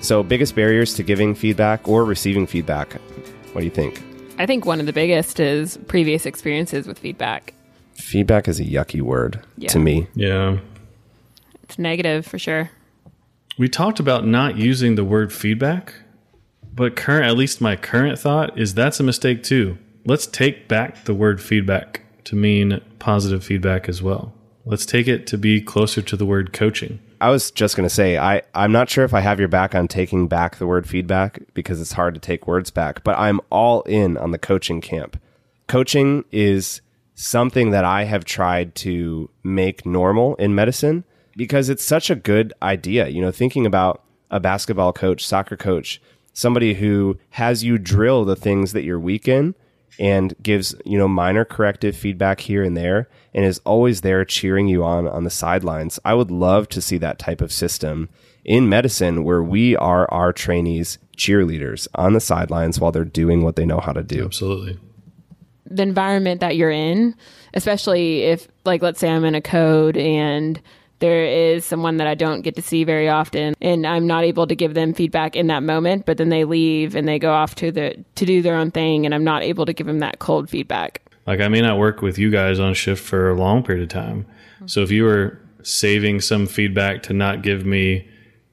So, 0.00 0.22
biggest 0.22 0.54
barriers 0.56 0.94
to 0.94 1.02
giving 1.02 1.34
feedback 1.34 1.86
or 1.86 2.04
receiving 2.04 2.46
feedback. 2.46 2.94
What 3.52 3.60
do 3.60 3.64
you 3.64 3.70
think? 3.70 4.02
I 4.38 4.46
think 4.46 4.64
one 4.64 4.80
of 4.80 4.86
the 4.86 4.92
biggest 4.92 5.38
is 5.38 5.76
previous 5.88 6.24
experiences 6.26 6.86
with 6.86 6.98
feedback. 6.98 7.52
Feedback 7.94 8.48
is 8.48 8.58
a 8.58 8.64
yucky 8.64 9.02
word 9.02 9.40
Yeah. 9.58 9.68
to 9.68 9.78
me. 9.78 10.06
Yeah. 10.14 10.58
It's 11.62 11.78
negative 11.78 12.26
for 12.26 12.38
sure. 12.38 12.70
We 13.58 13.68
talked 13.68 14.00
about 14.00 14.26
not 14.26 14.56
using 14.56 14.94
the 14.94 15.04
word 15.04 15.32
feedback, 15.32 15.92
but 16.74 16.96
current 16.96 17.26
at 17.26 17.36
least 17.36 17.60
my 17.60 17.76
current 17.76 18.18
thought 18.18 18.58
is 18.58 18.72
that's 18.74 18.98
a 18.98 19.02
mistake 19.02 19.42
too. 19.42 19.76
Let's 20.06 20.26
take 20.26 20.66
back 20.66 21.04
the 21.04 21.14
word 21.14 21.42
feedback 21.42 22.00
to 22.24 22.36
mean 22.36 22.80
positive 22.98 23.44
feedback 23.44 23.88
as 23.88 24.02
well. 24.02 24.32
Let's 24.64 24.86
take 24.86 25.08
it 25.08 25.26
to 25.28 25.38
be 25.38 25.60
closer 25.60 26.02
to 26.02 26.16
the 26.16 26.26
word 26.26 26.52
coaching. 26.52 27.00
I 27.20 27.30
was 27.30 27.50
just 27.50 27.76
going 27.76 27.88
to 27.88 27.94
say, 27.94 28.18
I, 28.18 28.42
I'm 28.54 28.72
not 28.72 28.88
sure 28.88 29.04
if 29.04 29.14
I 29.14 29.20
have 29.20 29.38
your 29.38 29.48
back 29.48 29.74
on 29.74 29.88
taking 29.88 30.28
back 30.28 30.56
the 30.56 30.66
word 30.66 30.88
feedback 30.88 31.40
because 31.54 31.80
it's 31.80 31.92
hard 31.92 32.14
to 32.14 32.20
take 32.20 32.46
words 32.46 32.70
back, 32.70 33.02
but 33.04 33.18
I'm 33.18 33.40
all 33.50 33.82
in 33.82 34.16
on 34.16 34.30
the 34.30 34.38
coaching 34.38 34.80
camp. 34.80 35.20
Coaching 35.66 36.24
is 36.30 36.80
something 37.14 37.70
that 37.70 37.84
I 37.84 38.04
have 38.04 38.24
tried 38.24 38.74
to 38.76 39.28
make 39.42 39.84
normal 39.84 40.34
in 40.36 40.54
medicine 40.54 41.04
because 41.36 41.68
it's 41.68 41.84
such 41.84 42.10
a 42.10 42.14
good 42.14 42.52
idea. 42.62 43.08
You 43.08 43.20
know, 43.20 43.30
thinking 43.30 43.66
about 43.66 44.02
a 44.30 44.40
basketball 44.40 44.92
coach, 44.92 45.26
soccer 45.26 45.56
coach, 45.56 46.00
somebody 46.32 46.74
who 46.74 47.18
has 47.30 47.64
you 47.64 47.76
drill 47.76 48.24
the 48.24 48.36
things 48.36 48.72
that 48.72 48.84
you're 48.84 49.00
weak 49.00 49.28
in 49.28 49.54
and 49.98 50.34
gives, 50.42 50.74
you 50.84 50.96
know, 50.96 51.08
minor 51.08 51.44
corrective 51.44 51.96
feedback 51.96 52.40
here 52.40 52.62
and 52.62 52.76
there 52.76 53.08
and 53.34 53.44
is 53.44 53.60
always 53.64 54.00
there 54.00 54.24
cheering 54.24 54.68
you 54.68 54.82
on 54.84 55.06
on 55.06 55.24
the 55.24 55.30
sidelines. 55.30 55.98
I 56.04 56.14
would 56.14 56.30
love 56.30 56.68
to 56.70 56.80
see 56.80 56.98
that 56.98 57.18
type 57.18 57.40
of 57.40 57.52
system 57.52 58.08
in 58.44 58.68
medicine 58.68 59.24
where 59.24 59.42
we 59.42 59.76
are 59.76 60.10
our 60.10 60.32
trainees 60.32 60.98
cheerleaders 61.16 61.86
on 61.94 62.14
the 62.14 62.20
sidelines 62.20 62.80
while 62.80 62.92
they're 62.92 63.04
doing 63.04 63.42
what 63.42 63.56
they 63.56 63.66
know 63.66 63.80
how 63.80 63.92
to 63.92 64.02
do. 64.02 64.24
Absolutely. 64.24 64.78
the 65.70 65.82
environment 65.82 66.40
that 66.40 66.56
you're 66.56 66.70
in, 66.70 67.14
especially 67.54 68.22
if, 68.22 68.48
like, 68.64 68.82
let's 68.82 68.98
say 68.98 69.08
I'm 69.08 69.24
in 69.24 69.34
a 69.34 69.40
code 69.40 69.96
and 69.96 70.60
there 71.00 71.24
is 71.24 71.64
someone 71.64 71.96
that 71.98 72.06
I 72.06 72.14
don't 72.14 72.42
get 72.42 72.56
to 72.56 72.62
see 72.62 72.84
very 72.84 73.08
often, 73.08 73.54
and 73.60 73.86
I'm 73.86 74.06
not 74.06 74.24
able 74.24 74.46
to 74.46 74.54
give 74.54 74.74
them 74.74 74.94
feedback 74.94 75.36
in 75.36 75.48
that 75.48 75.62
moment, 75.62 76.06
but 76.06 76.16
then 76.16 76.28
they 76.28 76.44
leave 76.44 76.94
and 76.94 77.08
they 77.08 77.18
go 77.18 77.32
off 77.32 77.54
to 77.56 77.72
the 77.72 78.04
to 78.14 78.24
do 78.24 78.40
their 78.42 78.54
own 78.54 78.70
thing, 78.70 79.04
and 79.04 79.14
I'm 79.14 79.24
not 79.24 79.42
able 79.42 79.66
to 79.66 79.72
give 79.72 79.86
them 79.86 79.98
that 79.98 80.18
cold 80.18 80.48
feedback. 80.48 81.02
Like 81.26 81.40
I 81.40 81.48
may 81.48 81.60
not 81.60 81.78
work 81.78 82.02
with 82.02 82.18
you 82.18 82.30
guys 82.30 82.58
on 82.58 82.74
shift 82.74 83.02
for 83.02 83.30
a 83.30 83.34
long 83.34 83.62
period 83.62 83.82
of 83.82 83.88
time. 83.88 84.26
So 84.66 84.82
if 84.82 84.90
you 84.90 85.04
were 85.04 85.38
saving 85.62 86.20
some 86.20 86.46
feedback 86.46 87.02
to 87.04 87.12
not 87.12 87.42
give 87.42 87.64
me 87.64 88.08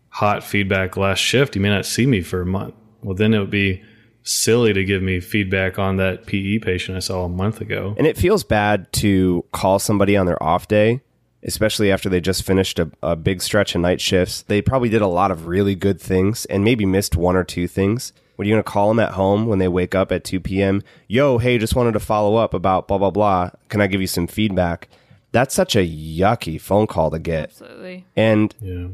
hot 0.09 0.43
feedback 0.43 0.97
last 0.97 1.19
shift, 1.19 1.55
you 1.55 1.61
may 1.61 1.69
not 1.69 1.85
see 1.85 2.05
me 2.05 2.21
for 2.21 2.41
a 2.41 2.45
month. 2.45 2.75
Well, 3.01 3.15
then 3.15 3.33
it 3.33 3.39
would 3.39 3.49
be 3.49 3.83
silly 4.23 4.73
to 4.73 4.83
give 4.83 5.01
me 5.01 5.19
feedback 5.19 5.79
on 5.79 5.95
that 5.97 6.25
PE 6.25 6.59
patient 6.59 6.97
I 6.97 6.99
saw 6.99 7.23
a 7.23 7.29
month 7.29 7.61
ago. 7.61 7.95
And 7.97 8.05
it 8.05 8.17
feels 8.17 8.43
bad 8.43 8.91
to 8.93 9.45
call 9.53 9.79
somebody 9.79 10.17
on 10.17 10.25
their 10.25 10.41
off 10.41 10.67
day, 10.67 11.01
especially 11.47 11.91
after 11.91 12.09
they 12.09 12.19
just 12.21 12.43
finished 12.43 12.77
a, 12.77 12.91
a 13.01 13.15
big 13.15 13.41
stretch 13.41 13.73
of 13.73 13.81
night 13.81 14.01
shifts. 14.01 14.41
They 14.43 14.61
probably 14.61 14.89
did 14.89 15.01
a 15.01 15.07
lot 15.07 15.31
of 15.31 15.47
really 15.47 15.73
good 15.75 15.99
things 16.01 16.45
and 16.45 16.63
maybe 16.63 16.85
missed 16.85 17.15
one 17.15 17.35
or 17.35 17.43
two 17.43 17.67
things. 17.67 18.11
What 18.35 18.43
are 18.45 18.47
you 18.49 18.53
going 18.53 18.63
to 18.63 18.69
call 18.69 18.89
them 18.89 18.99
at 18.99 19.13
home 19.13 19.47
when 19.47 19.57
they 19.57 19.67
wake 19.67 19.95
up 19.95 20.11
at 20.11 20.23
2 20.23 20.39
p.m.? 20.41 20.83
Yo, 21.07 21.39
hey, 21.39 21.57
just 21.57 21.75
wanted 21.75 21.93
to 21.93 21.99
follow 21.99 22.35
up 22.35 22.53
about 22.53 22.87
blah, 22.87 22.97
blah, 22.99 23.09
blah. 23.09 23.49
Can 23.69 23.81
I 23.81 23.87
give 23.87 24.01
you 24.01 24.05
some 24.07 24.27
feedback? 24.27 24.89
That's 25.31 25.55
such 25.55 25.75
a 25.75 25.79
yucky 25.87 26.59
phone 26.61 26.85
call 26.85 27.09
to 27.11 27.19
get. 27.19 27.45
Absolutely. 27.49 28.05
And 28.15 28.53
Yeah. 28.61 28.87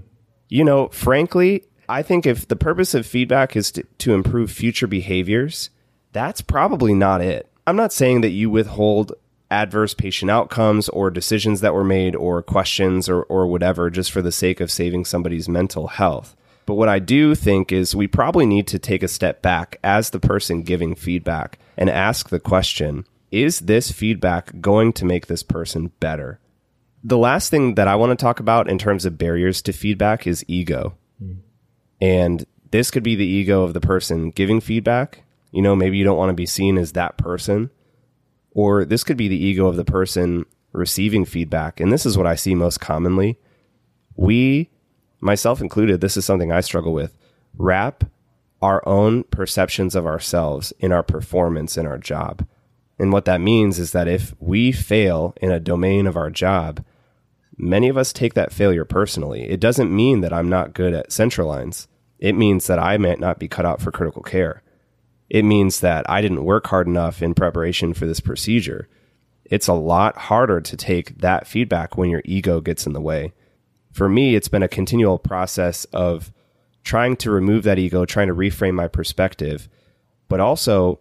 you 0.48 0.64
know, 0.64 0.88
frankly, 0.90 1.64
I 1.90 2.02
think 2.04 2.26
if 2.26 2.48
the 2.48 2.56
purpose 2.56 2.94
of 2.94 3.06
feedback 3.06 3.56
is 3.58 3.72
to, 3.72 3.84
to 3.98 4.14
improve 4.14 4.50
future 4.52 4.88
behaviors, 4.88 5.70
that's 6.14 6.40
probably 6.42 6.94
not 6.94 7.20
it. 7.22 7.50
I'm 7.68 7.76
not 7.76 7.92
saying 7.92 8.22
that 8.22 8.30
you 8.30 8.50
withhold 8.50 9.14
adverse 9.54 9.94
patient 9.94 10.32
outcomes 10.32 10.90
or 10.90 11.12
decisions 11.12 11.62
that 11.62 11.76
were 11.76 11.84
made 11.84 12.16
or 12.16 12.42
questions 12.42 13.08
or, 13.08 13.22
or 13.24 13.46
whatever 13.46 13.92
just 13.92 14.12
for 14.12 14.24
the 14.24 14.32
sake 14.32 14.60
of 14.60 14.72
saving 14.72 15.06
somebody's 15.06 15.48
mental 15.48 15.88
health. 15.88 16.36
But 16.66 16.76
what 16.76 16.90
I 16.90 17.00
do 17.00 17.36
think 17.36 17.72
is 17.72 17.96
we 17.96 18.08
probably 18.08 18.48
need 18.48 18.68
to 18.68 18.80
take 18.80 19.04
a 19.04 19.08
step 19.08 19.42
back 19.42 19.78
as 19.84 20.10
the 20.10 20.20
person 20.20 20.64
giving 20.64 20.96
feedback 20.96 21.60
and 21.78 21.90
ask 21.90 22.30
the 22.30 22.40
question 22.40 23.06
Is 23.32 23.60
this 23.60 23.92
feedback 23.92 24.60
going 24.60 24.92
to 24.94 25.06
make 25.06 25.28
this 25.28 25.44
person 25.44 25.92
better? 26.00 26.40
The 27.04 27.18
last 27.18 27.50
thing 27.50 27.76
that 27.76 27.88
I 27.88 27.96
want 27.96 28.18
to 28.18 28.24
talk 28.24 28.40
about 28.40 28.70
in 28.70 28.78
terms 28.78 29.06
of 29.06 29.18
barriers 29.18 29.62
to 29.64 29.74
feedback 29.74 30.26
is 30.26 30.46
ego. 30.48 30.96
And 32.02 32.46
this 32.72 32.92
could 32.92 33.04
be 33.04 33.16
the 33.16 33.26
ego 33.28 33.64
of 33.64 33.74
the 33.74 33.82
person 33.82 34.32
giving 34.32 34.62
feedback. 34.62 35.24
You 35.52 35.62
know, 35.62 35.76
maybe 35.76 35.98
you 35.98 36.04
don't 36.04 36.18
want 36.18 36.30
to 36.30 36.34
be 36.34 36.46
seen 36.46 36.78
as 36.78 36.94
that 36.94 37.18
person. 37.18 37.70
Or 38.54 38.86
this 38.86 39.04
could 39.04 39.18
be 39.18 39.28
the 39.28 39.44
ego 39.44 39.68
of 39.68 39.76
the 39.76 39.86
person 39.86 40.46
receiving 40.72 41.26
feedback. 41.26 41.80
And 41.80 41.92
this 41.92 42.06
is 42.06 42.18
what 42.18 42.28
I 42.28 42.36
see 42.36 42.56
most 42.56 42.80
commonly. 42.80 43.40
We, 44.16 44.70
myself 45.20 45.62
included, 45.62 46.02
this 46.02 46.18
is 46.18 46.26
something 46.26 46.52
I 46.52 46.62
struggle 46.62 46.94
with, 46.94 47.18
wrap 47.58 48.04
our 48.62 48.88
own 48.88 49.24
perceptions 49.26 49.94
of 49.94 50.06
ourselves 50.06 50.72
in 50.80 50.92
our 50.92 51.04
performance 51.04 51.78
in 51.78 51.86
our 51.86 51.98
job. 51.98 52.48
And 52.98 53.12
what 53.12 53.26
that 53.26 53.42
means 53.42 53.80
is 53.80 53.92
that 53.92 54.08
if 54.08 54.34
we 54.40 54.72
fail 54.72 55.34
in 55.42 55.52
a 55.52 55.60
domain 55.60 56.08
of 56.08 56.16
our 56.16 56.30
job, 56.30 56.84
many 57.58 57.90
of 57.90 57.98
us 57.98 58.14
take 58.14 58.36
that 58.36 58.54
failure 58.54 58.86
personally. 58.86 59.50
It 59.50 59.60
doesn't 59.60 59.94
mean 59.94 60.22
that 60.22 60.34
I'm 60.34 60.50
not 60.50 60.74
good 60.74 60.94
at 60.94 61.12
central 61.12 61.48
lines. 61.48 61.88
It 62.20 62.34
means 62.34 62.68
that 62.68 62.80
I 62.80 62.98
might 62.98 63.20
not 63.20 63.40
be 63.40 63.48
cut 63.48 63.66
out 63.66 63.82
for 63.82 63.92
critical 63.92 64.22
care. 64.22 64.64
It 65.30 65.44
means 65.44 65.80
that 65.80 66.10
I 66.10 66.22
didn't 66.22 66.44
work 66.44 66.68
hard 66.68 66.88
enough 66.88 67.22
in 67.22 67.34
preparation 67.34 67.94
for 67.94 68.06
this 68.06 68.20
procedure. 68.20 68.88
It's 69.46 69.68
a 69.68 69.74
lot 69.74 70.18
harder 70.18 70.62
to 70.62 70.78
take 70.78 71.20
that 71.20 71.48
feedback 71.48 71.98
when 71.98 72.10
your 72.10 72.22
ego 72.26 72.62
gets 72.62 72.86
in 72.86 72.94
the 72.94 73.02
way. 73.02 73.34
For 73.92 74.10
me, 74.10 74.36
it's 74.36 74.48
been 74.48 74.64
a 74.64 74.68
continual 74.68 75.20
process 75.20 75.86
of 75.86 76.32
trying 76.84 77.16
to 77.18 77.32
remove 77.32 77.64
that 77.64 77.80
ego, 77.80 78.06
trying 78.06 78.28
to 78.28 78.36
reframe 78.36 78.74
my 78.74 78.88
perspective, 78.88 79.70
but 80.28 80.40
also 80.40 81.00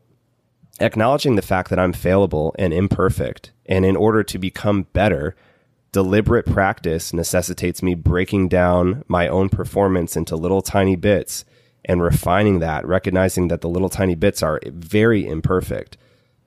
acknowledging 0.81 1.37
the 1.37 1.43
fact 1.43 1.71
that 1.71 1.79
I'm 1.79 1.93
failable 1.93 2.53
and 2.59 2.73
imperfect. 2.73 3.53
And 3.67 3.85
in 3.85 3.97
order 3.97 4.23
to 4.23 4.39
become 4.39 4.87
better, 4.93 5.35
deliberate 5.91 6.47
practice 6.47 7.13
necessitates 7.13 7.83
me 7.83 7.95
breaking 7.95 8.49
down 8.49 9.05
my 9.09 9.29
own 9.29 9.49
performance 9.49 10.17
into 10.17 10.37
little 10.37 10.63
tiny 10.63 10.97
bits 10.97 11.45
and 11.85 12.03
refining 12.03 12.61
that, 12.61 12.87
recognizing 12.87 13.49
that 13.49 13.61
the 13.61 13.69
little 13.69 13.89
tiny 13.89 14.15
bits 14.15 14.43
are 14.43 14.61
very 14.67 15.27
imperfect 15.27 15.97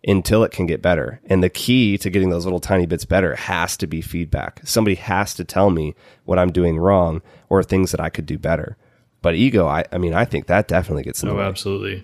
until 0.08 0.44
it 0.44 0.52
can 0.52 0.66
get 0.66 0.82
better. 0.82 1.20
And 1.26 1.44
the 1.44 1.50
key 1.50 1.98
to 1.98 2.10
getting 2.10 2.30
those 2.30 2.46
little 2.46 2.60
tiny 2.60 2.86
bits 2.86 3.06
better 3.06 3.36
has 3.36 3.76
to 3.78 3.88
be 3.88 4.02
feedback. 4.02 4.62
Somebody 4.64 4.96
has 4.96 5.34
to 5.34 5.44
tell 5.44 5.72
me 5.72 5.96
what 6.26 6.38
I'm 6.40 6.52
doing 6.52 6.78
wrong 6.78 7.22
or 7.50 7.64
things 7.64 7.92
that 7.92 8.00
I 8.00 8.10
could 8.10 8.26
do 8.26 8.38
better. 8.38 8.78
But 9.22 9.34
ego, 9.36 9.66
I, 9.68 9.84
I 9.92 9.98
mean, 9.98 10.14
I 10.14 10.24
think 10.24 10.46
that 10.46 10.68
definitely 10.68 11.04
gets 11.04 11.24
in 11.24 11.30
the 11.30 11.36
Oh, 11.36 11.40
way. 11.40 11.44
absolutely. 11.46 12.04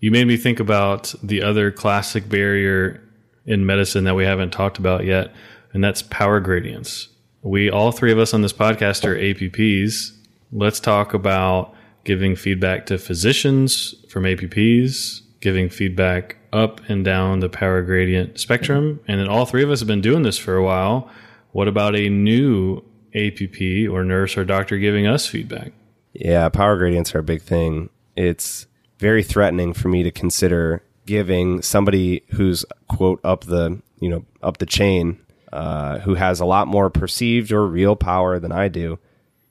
You 0.00 0.10
made 0.10 0.26
me 0.26 0.36
think 0.38 0.58
about 0.58 1.14
the 1.22 1.42
other 1.42 1.70
classic 1.70 2.28
barrier 2.28 3.02
in 3.46 3.66
medicine 3.66 4.04
that 4.04 4.14
we 4.14 4.24
haven't 4.24 4.50
talked 4.50 4.78
about 4.78 5.04
yet, 5.04 5.30
and 5.74 5.84
that's 5.84 6.00
power 6.02 6.40
gradients. 6.40 7.08
We, 7.42 7.68
all 7.70 7.92
three 7.92 8.10
of 8.10 8.18
us 8.18 8.32
on 8.32 8.40
this 8.40 8.54
podcast, 8.54 9.04
are 9.04 9.14
APPs. 9.14 10.12
Let's 10.50 10.80
talk 10.80 11.12
about 11.12 11.73
giving 12.04 12.36
feedback 12.36 12.86
to 12.86 12.98
physicians 12.98 13.94
from 14.08 14.24
APPs, 14.24 15.22
giving 15.40 15.68
feedback 15.68 16.36
up 16.52 16.80
and 16.88 17.04
down 17.04 17.40
the 17.40 17.48
power 17.48 17.82
gradient 17.82 18.38
spectrum. 18.38 19.00
And 19.08 19.20
then 19.20 19.28
all 19.28 19.46
three 19.46 19.62
of 19.62 19.70
us 19.70 19.80
have 19.80 19.88
been 19.88 20.00
doing 20.00 20.22
this 20.22 20.38
for 20.38 20.56
a 20.56 20.62
while. 20.62 21.10
What 21.52 21.68
about 21.68 21.96
a 21.96 22.08
new 22.08 22.78
APP 23.14 23.90
or 23.90 24.04
nurse 24.04 24.36
or 24.36 24.44
doctor 24.44 24.78
giving 24.78 25.06
us 25.06 25.26
feedback? 25.26 25.72
Yeah, 26.12 26.48
power 26.48 26.76
gradients 26.76 27.14
are 27.14 27.20
a 27.20 27.24
big 27.24 27.42
thing. 27.42 27.90
It's 28.16 28.66
very 28.98 29.22
threatening 29.22 29.72
for 29.72 29.88
me 29.88 30.02
to 30.02 30.10
consider 30.10 30.82
giving 31.06 31.60
somebody 31.60 32.22
who's 32.30 32.64
quote 32.88 33.20
up 33.24 33.44
the 33.44 33.82
you 34.00 34.08
know 34.08 34.24
up 34.42 34.58
the 34.58 34.66
chain, 34.66 35.18
uh, 35.52 35.98
who 36.00 36.14
has 36.14 36.40
a 36.40 36.44
lot 36.44 36.68
more 36.68 36.88
perceived 36.88 37.52
or 37.52 37.66
real 37.66 37.96
power 37.96 38.38
than 38.38 38.52
I 38.52 38.68
do, 38.68 38.98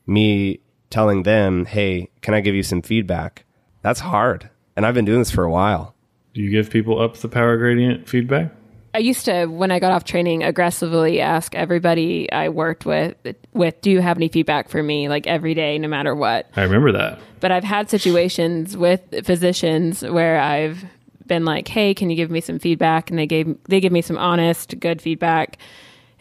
me 0.08 0.60
telling 0.94 1.24
them, 1.24 1.66
"Hey, 1.66 2.10
can 2.22 2.34
I 2.34 2.40
give 2.40 2.56
you 2.56 2.64
some 2.64 2.82
feedback?" 2.82 3.44
That's 3.82 4.00
hard, 4.00 4.50
and 4.76 4.86
I've 4.86 4.94
been 4.94 5.06
doing 5.06 5.20
this 5.20 5.32
for 5.32 5.44
a 5.44 5.52
while. 5.52 5.94
Do 6.34 6.42
you 6.42 6.50
give 6.50 6.70
people 6.70 7.02
up 7.02 7.18
the 7.18 7.28
power 7.28 7.58
gradient 7.58 8.08
feedback? 8.08 8.52
I 8.96 9.00
used 9.00 9.26
to, 9.26 9.48
when 9.48 9.72
I 9.72 9.80
got 9.80 9.92
off 9.92 10.04
training, 10.04 10.44
aggressively 10.44 11.20
ask 11.20 11.56
everybody 11.56 12.32
I 12.32 12.50
worked 12.50 12.86
with, 12.86 13.16
with, 13.52 13.82
do 13.82 13.90
you 13.90 14.02
have 14.02 14.18
any 14.18 14.28
feedback 14.28 14.70
for 14.70 14.84
me? 14.84 15.10
Like 15.10 15.26
every 15.26 15.56
day, 15.56 15.80
no 15.80 15.88
matter 15.88 16.14
what. 16.14 16.48
I 16.56 16.62
remember 16.62 16.92
that. 16.92 17.20
But 17.40 17.52
I've 17.52 17.64
had 17.64 17.90
situations 17.90 18.78
with 18.78 19.02
physicians 19.26 20.04
where 20.04 20.40
I've 20.40 20.86
been 21.26 21.44
like, 21.44 21.68
"Hey, 21.68 21.96
can 21.96 22.12
you 22.12 22.16
give 22.16 22.30
me 22.30 22.40
some 22.40 22.60
feedback?" 22.60 23.10
And 23.10 23.18
they 23.18 23.26
gave 23.26 23.56
they 23.68 23.80
give 23.80 23.92
me 23.92 24.02
some 24.02 24.18
honest, 24.18 24.80
good 24.80 25.02
feedback. 25.02 25.58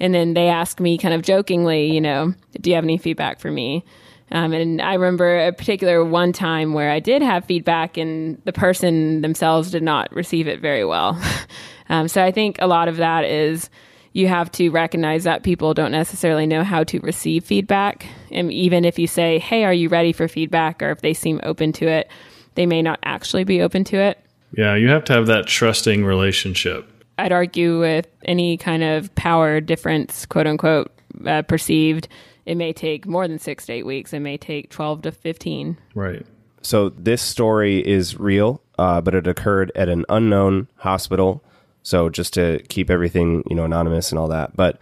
And 0.00 0.14
then 0.14 0.34
they 0.34 0.48
ask 0.48 0.80
me, 0.80 0.96
kind 0.96 1.14
of 1.14 1.22
jokingly, 1.22 1.92
you 1.92 2.00
know, 2.00 2.34
"Do 2.60 2.70
you 2.70 2.76
have 2.76 2.84
any 2.84 2.96
feedback 2.98 3.38
for 3.38 3.50
me?" 3.50 3.84
Um, 4.32 4.54
and 4.54 4.80
I 4.80 4.94
remember 4.94 5.46
a 5.46 5.52
particular 5.52 6.02
one 6.02 6.32
time 6.32 6.72
where 6.72 6.90
I 6.90 7.00
did 7.00 7.20
have 7.20 7.44
feedback, 7.44 7.98
and 7.98 8.40
the 8.44 8.52
person 8.52 9.20
themselves 9.20 9.70
did 9.70 9.82
not 9.82 10.12
receive 10.12 10.48
it 10.48 10.60
very 10.60 10.84
well. 10.86 11.22
um, 11.90 12.08
so 12.08 12.24
I 12.24 12.32
think 12.32 12.56
a 12.58 12.66
lot 12.66 12.88
of 12.88 12.96
that 12.96 13.26
is 13.26 13.68
you 14.14 14.28
have 14.28 14.50
to 14.52 14.70
recognize 14.70 15.24
that 15.24 15.42
people 15.42 15.74
don't 15.74 15.92
necessarily 15.92 16.46
know 16.46 16.64
how 16.64 16.82
to 16.84 16.98
receive 17.00 17.44
feedback. 17.44 18.06
And 18.30 18.50
even 18.50 18.86
if 18.86 18.98
you 18.98 19.06
say, 19.06 19.38
Hey, 19.38 19.64
are 19.64 19.72
you 19.72 19.90
ready 19.90 20.12
for 20.12 20.28
feedback? 20.28 20.82
Or 20.82 20.90
if 20.90 21.02
they 21.02 21.14
seem 21.14 21.40
open 21.42 21.72
to 21.74 21.86
it, 21.86 22.10
they 22.54 22.66
may 22.66 22.80
not 22.80 22.98
actually 23.02 23.44
be 23.44 23.60
open 23.60 23.84
to 23.84 23.96
it. 23.96 24.18
Yeah, 24.56 24.74
you 24.76 24.88
have 24.88 25.04
to 25.04 25.12
have 25.12 25.26
that 25.26 25.46
trusting 25.46 26.04
relationship. 26.04 26.88
I'd 27.18 27.32
argue 27.32 27.80
with 27.80 28.06
any 28.24 28.56
kind 28.56 28.82
of 28.82 29.14
power 29.14 29.60
difference, 29.60 30.26
quote 30.26 30.46
unquote, 30.46 30.90
uh, 31.26 31.42
perceived, 31.42 32.08
it 32.46 32.56
may 32.56 32.72
take 32.72 33.06
more 33.06 33.28
than 33.28 33.38
six 33.38 33.66
to 33.66 33.72
eight 33.72 33.86
weeks. 33.86 34.12
It 34.12 34.20
may 34.20 34.36
take 34.36 34.70
12 34.70 35.02
to 35.02 35.12
15. 35.12 35.78
Right. 35.94 36.26
So 36.62 36.90
this 36.90 37.22
story 37.22 37.86
is 37.86 38.18
real, 38.18 38.62
uh, 38.78 39.00
but 39.00 39.14
it 39.14 39.26
occurred 39.26 39.72
at 39.74 39.88
an 39.88 40.04
unknown 40.08 40.68
hospital 40.76 41.44
So 41.82 42.08
just 42.08 42.34
to 42.34 42.60
keep 42.68 42.90
everything, 42.90 43.42
you 43.48 43.56
know, 43.56 43.64
anonymous 43.64 44.10
and 44.10 44.18
all 44.18 44.28
that. 44.28 44.56
But 44.56 44.80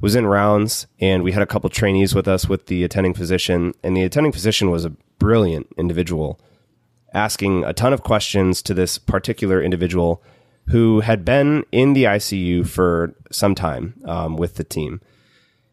was 0.00 0.14
in 0.14 0.26
rounds 0.26 0.86
and 1.00 1.22
we 1.22 1.32
had 1.32 1.42
a 1.42 1.46
couple 1.46 1.68
trainees 1.68 2.14
with 2.14 2.28
us 2.28 2.48
with 2.48 2.66
the 2.66 2.84
attending 2.84 3.14
physician 3.14 3.74
and 3.82 3.96
the 3.96 4.02
attending 4.02 4.32
physician 4.32 4.70
was 4.70 4.84
a 4.84 4.90
brilliant 5.18 5.66
individual 5.76 6.40
asking 7.12 7.64
a 7.64 7.72
ton 7.72 7.92
of 7.92 8.02
questions 8.02 8.62
to 8.62 8.74
this 8.74 8.98
particular 8.98 9.62
individual 9.62 10.22
who 10.68 11.00
had 11.00 11.24
been 11.24 11.64
in 11.72 11.94
the 11.94 12.04
ICU 12.04 12.66
for 12.66 13.14
some 13.30 13.54
time 13.54 13.94
um, 14.04 14.36
with 14.36 14.56
the 14.56 14.64
team. 14.64 15.00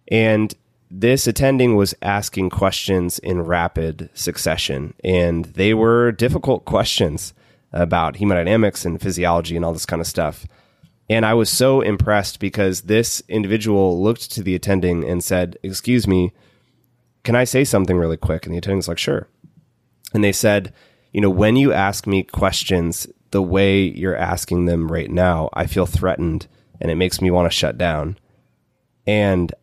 And 0.09 0.53
this 0.99 1.27
attending 1.27 1.75
was 1.75 1.93
asking 2.01 2.49
questions 2.51 3.19
in 3.19 3.41
rapid 3.41 4.09
succession, 4.13 4.93
and 5.03 5.43
they 5.45 5.73
were 5.73 6.13
difficult 6.13 6.63
questions 6.63 7.33
about 7.73 8.15
hemodynamics 8.15 8.85
and 8.85 9.01
physiology 9.01 9.57
and 9.57 9.65
all 9.65 9.73
this 9.73 9.85
kind 9.85 9.99
of 9.99 10.07
stuff. 10.07 10.47
And 11.09 11.25
I 11.25 11.33
was 11.33 11.49
so 11.49 11.81
impressed 11.81 12.39
because 12.39 12.83
this 12.83 13.21
individual 13.27 14.01
looked 14.01 14.31
to 14.31 14.41
the 14.41 14.55
attending 14.55 15.03
and 15.03 15.21
said, 15.21 15.57
Excuse 15.61 16.07
me, 16.07 16.31
can 17.25 17.35
I 17.35 17.43
say 17.43 17.65
something 17.65 17.97
really 17.97 18.17
quick? 18.17 18.45
And 18.45 18.53
the 18.53 18.59
attending's 18.59 18.87
like, 18.87 18.97
Sure. 18.97 19.27
And 20.13 20.23
they 20.23 20.31
said, 20.31 20.73
You 21.11 21.19
know, 21.19 21.29
when 21.29 21.57
you 21.57 21.73
ask 21.73 22.07
me 22.07 22.23
questions 22.23 23.05
the 23.31 23.43
way 23.43 23.81
you're 23.81 24.15
asking 24.15 24.65
them 24.65 24.89
right 24.89 25.11
now, 25.11 25.49
I 25.51 25.67
feel 25.67 25.85
threatened 25.85 26.47
and 26.79 26.89
it 26.89 26.95
makes 26.95 27.19
me 27.19 27.29
want 27.31 27.51
to 27.51 27.55
shut 27.55 27.77
down. 27.77 28.17
And 29.05 29.53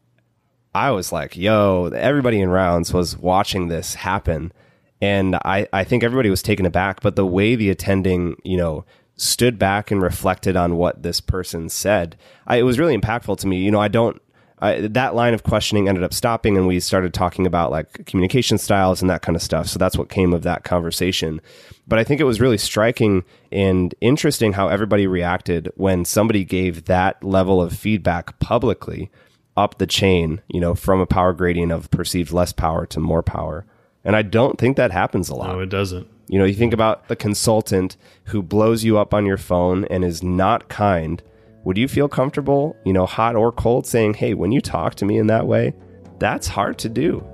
I 0.74 0.90
was 0.90 1.12
like, 1.12 1.36
yo, 1.36 1.86
everybody 1.94 2.40
in 2.40 2.48
rounds 2.48 2.92
was 2.92 3.16
watching 3.16 3.68
this 3.68 3.94
happen. 3.94 4.52
And 5.00 5.36
I, 5.36 5.66
I 5.72 5.84
think 5.84 6.02
everybody 6.02 6.30
was 6.30 6.42
taken 6.42 6.64
aback, 6.64 7.00
but 7.00 7.16
the 7.16 7.26
way 7.26 7.54
the 7.54 7.70
attending, 7.70 8.36
you 8.44 8.56
know, 8.56 8.84
stood 9.16 9.58
back 9.58 9.90
and 9.90 10.00
reflected 10.00 10.56
on 10.56 10.76
what 10.76 11.02
this 11.02 11.20
person 11.20 11.68
said, 11.68 12.16
I, 12.46 12.56
it 12.56 12.62
was 12.62 12.78
really 12.78 12.96
impactful 12.96 13.38
to 13.38 13.46
me. 13.46 13.58
You 13.58 13.70
know, 13.70 13.80
I 13.80 13.88
don't, 13.88 14.20
I, 14.60 14.82
that 14.82 15.16
line 15.16 15.34
of 15.34 15.42
questioning 15.42 15.88
ended 15.88 16.04
up 16.04 16.14
stopping 16.14 16.56
and 16.56 16.68
we 16.68 16.78
started 16.78 17.12
talking 17.12 17.46
about 17.46 17.72
like 17.72 18.06
communication 18.06 18.58
styles 18.58 19.02
and 19.02 19.10
that 19.10 19.22
kind 19.22 19.34
of 19.34 19.42
stuff. 19.42 19.66
So 19.66 19.78
that's 19.78 19.98
what 19.98 20.08
came 20.08 20.32
of 20.32 20.44
that 20.44 20.62
conversation. 20.62 21.40
But 21.88 21.98
I 21.98 22.04
think 22.04 22.20
it 22.20 22.24
was 22.24 22.40
really 22.40 22.58
striking 22.58 23.24
and 23.50 23.92
interesting 24.00 24.52
how 24.52 24.68
everybody 24.68 25.08
reacted 25.08 25.72
when 25.74 26.04
somebody 26.04 26.44
gave 26.44 26.84
that 26.84 27.22
level 27.24 27.60
of 27.60 27.76
feedback 27.76 28.38
publicly 28.38 29.10
up 29.56 29.78
the 29.78 29.86
chain, 29.86 30.40
you 30.48 30.60
know, 30.60 30.74
from 30.74 31.00
a 31.00 31.06
power 31.06 31.32
gradient 31.32 31.72
of 31.72 31.90
perceived 31.90 32.32
less 32.32 32.52
power 32.52 32.86
to 32.86 33.00
more 33.00 33.22
power. 33.22 33.66
And 34.04 34.16
I 34.16 34.22
don't 34.22 34.58
think 34.58 34.76
that 34.76 34.90
happens 34.90 35.28
a 35.28 35.34
lot. 35.34 35.54
No, 35.54 35.60
it 35.60 35.68
doesn't. 35.68 36.08
You 36.28 36.38
know, 36.38 36.44
you 36.44 36.54
think 36.54 36.72
about 36.72 37.08
the 37.08 37.16
consultant 37.16 37.96
who 38.24 38.42
blows 38.42 38.84
you 38.84 38.98
up 38.98 39.12
on 39.12 39.26
your 39.26 39.36
phone 39.36 39.84
and 39.86 40.04
is 40.04 40.22
not 40.22 40.68
kind. 40.68 41.22
Would 41.64 41.76
you 41.76 41.86
feel 41.86 42.08
comfortable, 42.08 42.76
you 42.84 42.92
know, 42.92 43.06
hot 43.06 43.36
or 43.36 43.52
cold, 43.52 43.86
saying, 43.86 44.14
hey, 44.14 44.34
when 44.34 44.50
you 44.50 44.60
talk 44.60 44.94
to 44.96 45.04
me 45.04 45.18
in 45.18 45.26
that 45.28 45.46
way, 45.46 45.74
that's 46.18 46.48
hard 46.48 46.78
to 46.78 46.88
do? 46.88 47.24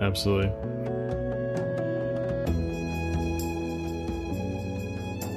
Absolutely. 0.00 0.50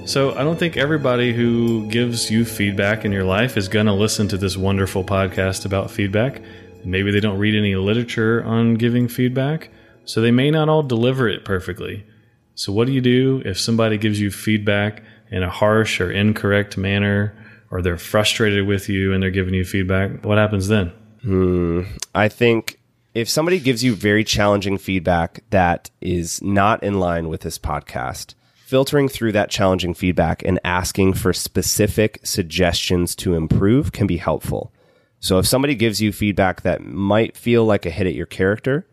So, 0.09 0.31
I 0.31 0.43
don't 0.43 0.57
think 0.57 0.75
everybody 0.75 1.33
who 1.33 1.85
gives 1.85 2.31
you 2.31 2.43
feedback 2.43 3.05
in 3.05 3.11
your 3.11 3.25
life 3.25 3.57
is 3.57 3.67
going 3.67 3.85
to 3.85 3.93
listen 3.93 4.27
to 4.29 4.37
this 4.37 4.57
wonderful 4.57 5.03
podcast 5.03 5.67
about 5.67 5.91
feedback. 5.91 6.41
Maybe 6.83 7.11
they 7.11 7.19
don't 7.19 7.37
read 7.37 7.53
any 7.53 7.75
literature 7.75 8.43
on 8.43 8.73
giving 8.73 9.07
feedback, 9.07 9.69
so 10.05 10.19
they 10.19 10.31
may 10.31 10.49
not 10.49 10.67
all 10.67 10.81
deliver 10.81 11.29
it 11.29 11.45
perfectly. 11.45 12.07
So, 12.55 12.73
what 12.73 12.87
do 12.87 12.91
you 12.91 13.01
do 13.01 13.43
if 13.45 13.59
somebody 13.59 13.99
gives 13.99 14.19
you 14.19 14.31
feedback 14.31 15.03
in 15.29 15.43
a 15.43 15.49
harsh 15.51 16.01
or 16.01 16.09
incorrect 16.09 16.75
manner, 16.75 17.37
or 17.69 17.83
they're 17.83 17.95
frustrated 17.95 18.65
with 18.65 18.89
you 18.89 19.13
and 19.13 19.21
they're 19.21 19.29
giving 19.29 19.53
you 19.53 19.63
feedback? 19.63 20.25
What 20.25 20.39
happens 20.39 20.69
then? 20.69 20.91
Hmm. 21.21 21.83
I 22.15 22.29
think 22.29 22.79
if 23.13 23.29
somebody 23.29 23.59
gives 23.59 23.83
you 23.83 23.93
very 23.93 24.23
challenging 24.23 24.79
feedback 24.79 25.43
that 25.51 25.91
is 26.01 26.41
not 26.41 26.81
in 26.81 26.99
line 26.99 27.29
with 27.29 27.41
this 27.41 27.59
podcast, 27.59 28.33
filtering 28.69 29.09
through 29.09 29.31
that 29.31 29.49
challenging 29.49 29.95
feedback 29.95 30.43
and 30.43 30.59
asking 30.63 31.11
for 31.11 31.33
specific 31.33 32.19
suggestions 32.23 33.15
to 33.15 33.33
improve 33.33 33.91
can 33.91 34.05
be 34.05 34.17
helpful. 34.17 34.71
So 35.19 35.39
if 35.39 35.47
somebody 35.47 35.73
gives 35.73 36.03
you 36.03 36.11
feedback 36.11 36.61
that 36.61 36.83
might 36.83 37.35
feel 37.35 37.65
like 37.65 37.87
a 37.87 37.89
hit 37.89 38.05
at 38.05 38.13
your 38.13 38.27
character, 38.27 38.85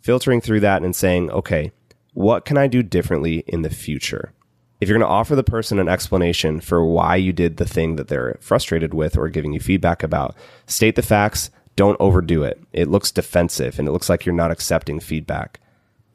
filtering 0.00 0.40
through 0.40 0.58
that 0.60 0.82
and 0.82 0.96
saying, 0.96 1.30
okay, 1.30 1.70
what 2.12 2.44
can 2.44 2.58
I 2.58 2.66
do 2.66 2.82
differently 2.82 3.44
in 3.46 3.62
the 3.62 3.70
future? 3.70 4.32
If 4.80 4.88
you're 4.88 4.98
going 4.98 5.08
to 5.08 5.14
offer 5.14 5.36
the 5.36 5.44
person 5.44 5.78
an 5.78 5.88
explanation 5.88 6.60
for 6.60 6.84
why 6.84 7.14
you 7.14 7.32
did 7.32 7.56
the 7.56 7.68
thing 7.68 7.94
that 7.94 8.08
they're 8.08 8.36
frustrated 8.40 8.94
with 8.94 9.16
or 9.16 9.28
giving 9.28 9.52
you 9.52 9.60
feedback 9.60 10.02
about, 10.02 10.34
state 10.66 10.96
the 10.96 11.02
facts, 11.02 11.50
don't 11.76 11.96
overdo 12.00 12.42
it. 12.42 12.60
It 12.72 12.88
looks 12.88 13.12
defensive 13.12 13.78
and 13.78 13.86
it 13.86 13.92
looks 13.92 14.08
like 14.08 14.26
you're 14.26 14.34
not 14.34 14.50
accepting 14.50 14.98
feedback. 14.98 15.60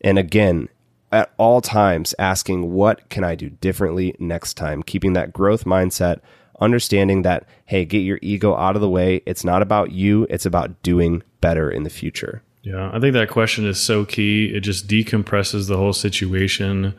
And 0.02 0.20
again, 0.20 0.68
at 1.16 1.32
all 1.38 1.62
times 1.62 2.14
asking, 2.20 2.74
what 2.74 3.10
can 3.10 3.24
I 3.24 3.36
do 3.36 3.50
differently 3.50 4.16
next 4.20 4.56
time? 4.56 4.84
Keeping 4.84 5.14
that 5.14 5.32
growth 5.32 5.64
mindset, 5.64 6.20
understanding 6.60 7.22
that, 7.22 7.48
hey, 7.66 7.86
get 7.86 8.00
your 8.00 8.20
ego 8.22 8.54
out 8.56 8.76
of 8.76 8.82
the 8.82 8.90
way. 8.90 9.22
It's 9.26 9.46
not 9.46 9.62
about 9.62 9.92
you, 9.92 10.28
it's 10.30 10.46
about 10.46 10.84
doing 10.84 11.24
better 11.40 11.72
in 11.72 11.84
the 11.84 11.90
future. 11.90 12.44
Yeah, 12.64 12.92
I 12.94 13.00
think 13.00 13.14
that 13.14 13.30
question 13.30 13.66
is 13.66 13.80
so 13.80 14.04
key. 14.04 14.48
It 14.54 14.60
just 14.60 14.88
decompresses 14.88 15.70
the 15.70 15.78
whole 15.78 15.94
situation. 15.94 16.94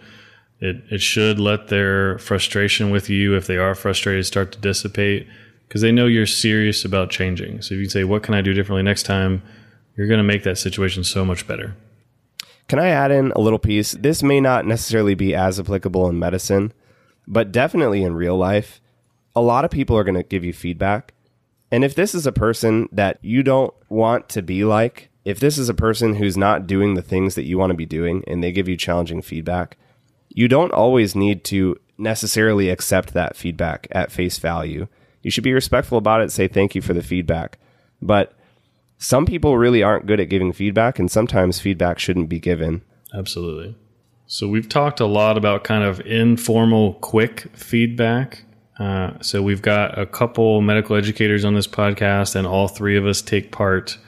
It, 0.60 0.76
it 0.90 1.02
should 1.02 1.38
let 1.38 1.68
their 1.68 2.18
frustration 2.18 2.90
with 2.90 3.10
you, 3.10 3.36
if 3.36 3.46
they 3.46 3.58
are 3.58 3.74
frustrated, 3.74 4.24
start 4.24 4.52
to 4.52 4.58
dissipate 4.58 5.26
because 5.68 5.82
they 5.82 5.92
know 5.92 6.06
you're 6.06 6.24
serious 6.24 6.84
about 6.84 7.10
changing. 7.10 7.60
So 7.60 7.74
if 7.74 7.80
you 7.80 7.88
say, 7.90 8.04
What 8.04 8.22
can 8.22 8.32
I 8.32 8.40
do 8.40 8.54
differently 8.54 8.82
next 8.82 9.02
time? 9.02 9.42
You're 9.96 10.06
going 10.06 10.18
to 10.18 10.24
make 10.24 10.44
that 10.44 10.56
situation 10.56 11.04
so 11.04 11.24
much 11.24 11.46
better. 11.46 11.74
Can 12.68 12.78
I 12.78 12.88
add 12.88 13.10
in 13.10 13.32
a 13.32 13.40
little 13.40 13.58
piece? 13.58 13.92
This 13.92 14.22
may 14.22 14.40
not 14.40 14.66
necessarily 14.66 15.14
be 15.14 15.34
as 15.34 15.60
applicable 15.60 16.08
in 16.08 16.18
medicine, 16.18 16.72
but 17.26 17.52
definitely 17.52 18.02
in 18.02 18.14
real 18.14 18.36
life. 18.36 18.80
A 19.34 19.40
lot 19.40 19.64
of 19.64 19.70
people 19.70 19.96
are 19.96 20.04
going 20.04 20.16
to 20.16 20.22
give 20.22 20.44
you 20.44 20.52
feedback. 20.52 21.14
And 21.70 21.84
if 21.84 21.94
this 21.94 22.14
is 22.14 22.26
a 22.26 22.32
person 22.32 22.88
that 22.92 23.18
you 23.22 23.42
don't 23.42 23.74
want 23.88 24.28
to 24.30 24.42
be 24.42 24.64
like, 24.64 25.10
if 25.24 25.40
this 25.40 25.58
is 25.58 25.68
a 25.68 25.74
person 25.74 26.14
who's 26.14 26.36
not 26.36 26.66
doing 26.66 26.94
the 26.94 27.02
things 27.02 27.34
that 27.34 27.44
you 27.44 27.58
want 27.58 27.70
to 27.70 27.76
be 27.76 27.86
doing 27.86 28.22
and 28.26 28.42
they 28.42 28.52
give 28.52 28.68
you 28.68 28.76
challenging 28.76 29.22
feedback, 29.22 29.76
you 30.28 30.48
don't 30.48 30.72
always 30.72 31.16
need 31.16 31.44
to 31.44 31.76
necessarily 31.98 32.68
accept 32.68 33.14
that 33.14 33.36
feedback 33.36 33.88
at 33.90 34.12
face 34.12 34.38
value. 34.38 34.86
You 35.22 35.30
should 35.30 35.44
be 35.44 35.52
respectful 35.52 35.98
about 35.98 36.20
it, 36.20 36.30
say 36.30 36.46
thank 36.46 36.74
you 36.74 36.82
for 36.82 36.94
the 36.94 37.02
feedback. 37.02 37.58
But 38.00 38.35
some 38.98 39.26
people 39.26 39.58
really 39.58 39.82
aren't 39.82 40.06
good 40.06 40.20
at 40.20 40.28
giving 40.28 40.52
feedback, 40.52 40.98
and 40.98 41.10
sometimes 41.10 41.60
feedback 41.60 41.98
shouldn't 41.98 42.28
be 42.28 42.40
given. 42.40 42.82
Absolutely. 43.14 43.76
So 44.26 44.48
we've 44.48 44.68
talked 44.68 45.00
a 45.00 45.06
lot 45.06 45.38
about 45.38 45.64
kind 45.64 45.84
of 45.84 46.00
informal, 46.00 46.94
quick 46.94 47.46
feedback. 47.54 48.42
Uh, 48.78 49.12
so 49.20 49.42
we've 49.42 49.62
got 49.62 49.98
a 49.98 50.04
couple 50.04 50.60
medical 50.60 50.96
educators 50.96 51.44
on 51.44 51.54
this 51.54 51.66
podcast, 51.66 52.34
and 52.34 52.46
all 52.46 52.68
three 52.68 52.96
of 52.96 53.06
us 53.06 53.22
take 53.22 53.52
part 53.52 53.98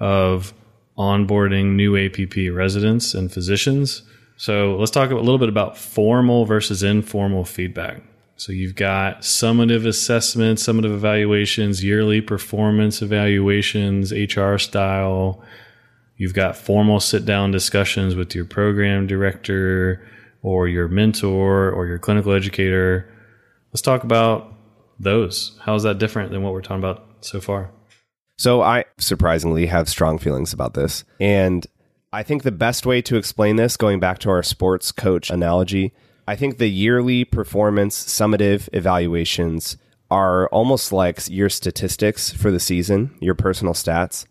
of 0.00 0.52
onboarding 0.96 1.76
new 1.76 1.96
APP 1.96 2.52
residents 2.52 3.14
and 3.14 3.32
physicians. 3.32 4.02
So 4.36 4.76
let's 4.76 4.90
talk 4.90 5.10
a 5.10 5.14
little 5.14 5.38
bit 5.38 5.48
about 5.48 5.76
formal 5.76 6.44
versus 6.44 6.82
informal 6.82 7.44
feedback. 7.44 8.02
So 8.38 8.52
you've 8.52 8.76
got 8.76 9.22
summative 9.22 9.84
assessments, 9.84 10.64
summative 10.64 10.94
evaluations, 10.94 11.82
yearly 11.82 12.20
performance 12.20 13.02
evaluations, 13.02 14.12
HR 14.12 14.58
style. 14.58 15.42
You've 16.16 16.34
got 16.34 16.56
formal 16.56 17.00
sit 17.00 17.24
down 17.24 17.50
discussions 17.50 18.14
with 18.14 18.36
your 18.36 18.44
program 18.44 19.08
director 19.08 20.08
or 20.42 20.68
your 20.68 20.86
mentor 20.86 21.72
or 21.72 21.86
your 21.86 21.98
clinical 21.98 22.32
educator. 22.32 23.12
Let's 23.72 23.82
talk 23.82 24.04
about 24.04 24.54
those. 25.00 25.58
How 25.62 25.74
is 25.74 25.82
that 25.82 25.98
different 25.98 26.30
than 26.30 26.44
what 26.44 26.52
we're 26.52 26.62
talking 26.62 26.78
about 26.78 27.08
so 27.20 27.40
far? 27.40 27.72
So 28.36 28.62
I 28.62 28.84
surprisingly 28.98 29.66
have 29.66 29.88
strong 29.88 30.16
feelings 30.16 30.52
about 30.52 30.74
this. 30.74 31.02
And 31.18 31.66
I 32.12 32.22
think 32.22 32.44
the 32.44 32.52
best 32.52 32.86
way 32.86 33.02
to 33.02 33.16
explain 33.16 33.56
this, 33.56 33.76
going 33.76 33.98
back 33.98 34.20
to 34.20 34.30
our 34.30 34.44
sports 34.44 34.92
coach 34.92 35.28
analogy, 35.28 35.92
I 36.28 36.36
think 36.36 36.58
the 36.58 36.68
yearly 36.68 37.24
performance 37.24 38.04
summative 38.04 38.68
evaluations 38.74 39.78
are 40.10 40.46
almost 40.48 40.92
like 40.92 41.26
your 41.30 41.48
statistics 41.48 42.30
for 42.30 42.50
the 42.50 42.60
season, 42.60 43.16
your 43.18 43.34
personal 43.34 43.72
stats. 43.72 44.26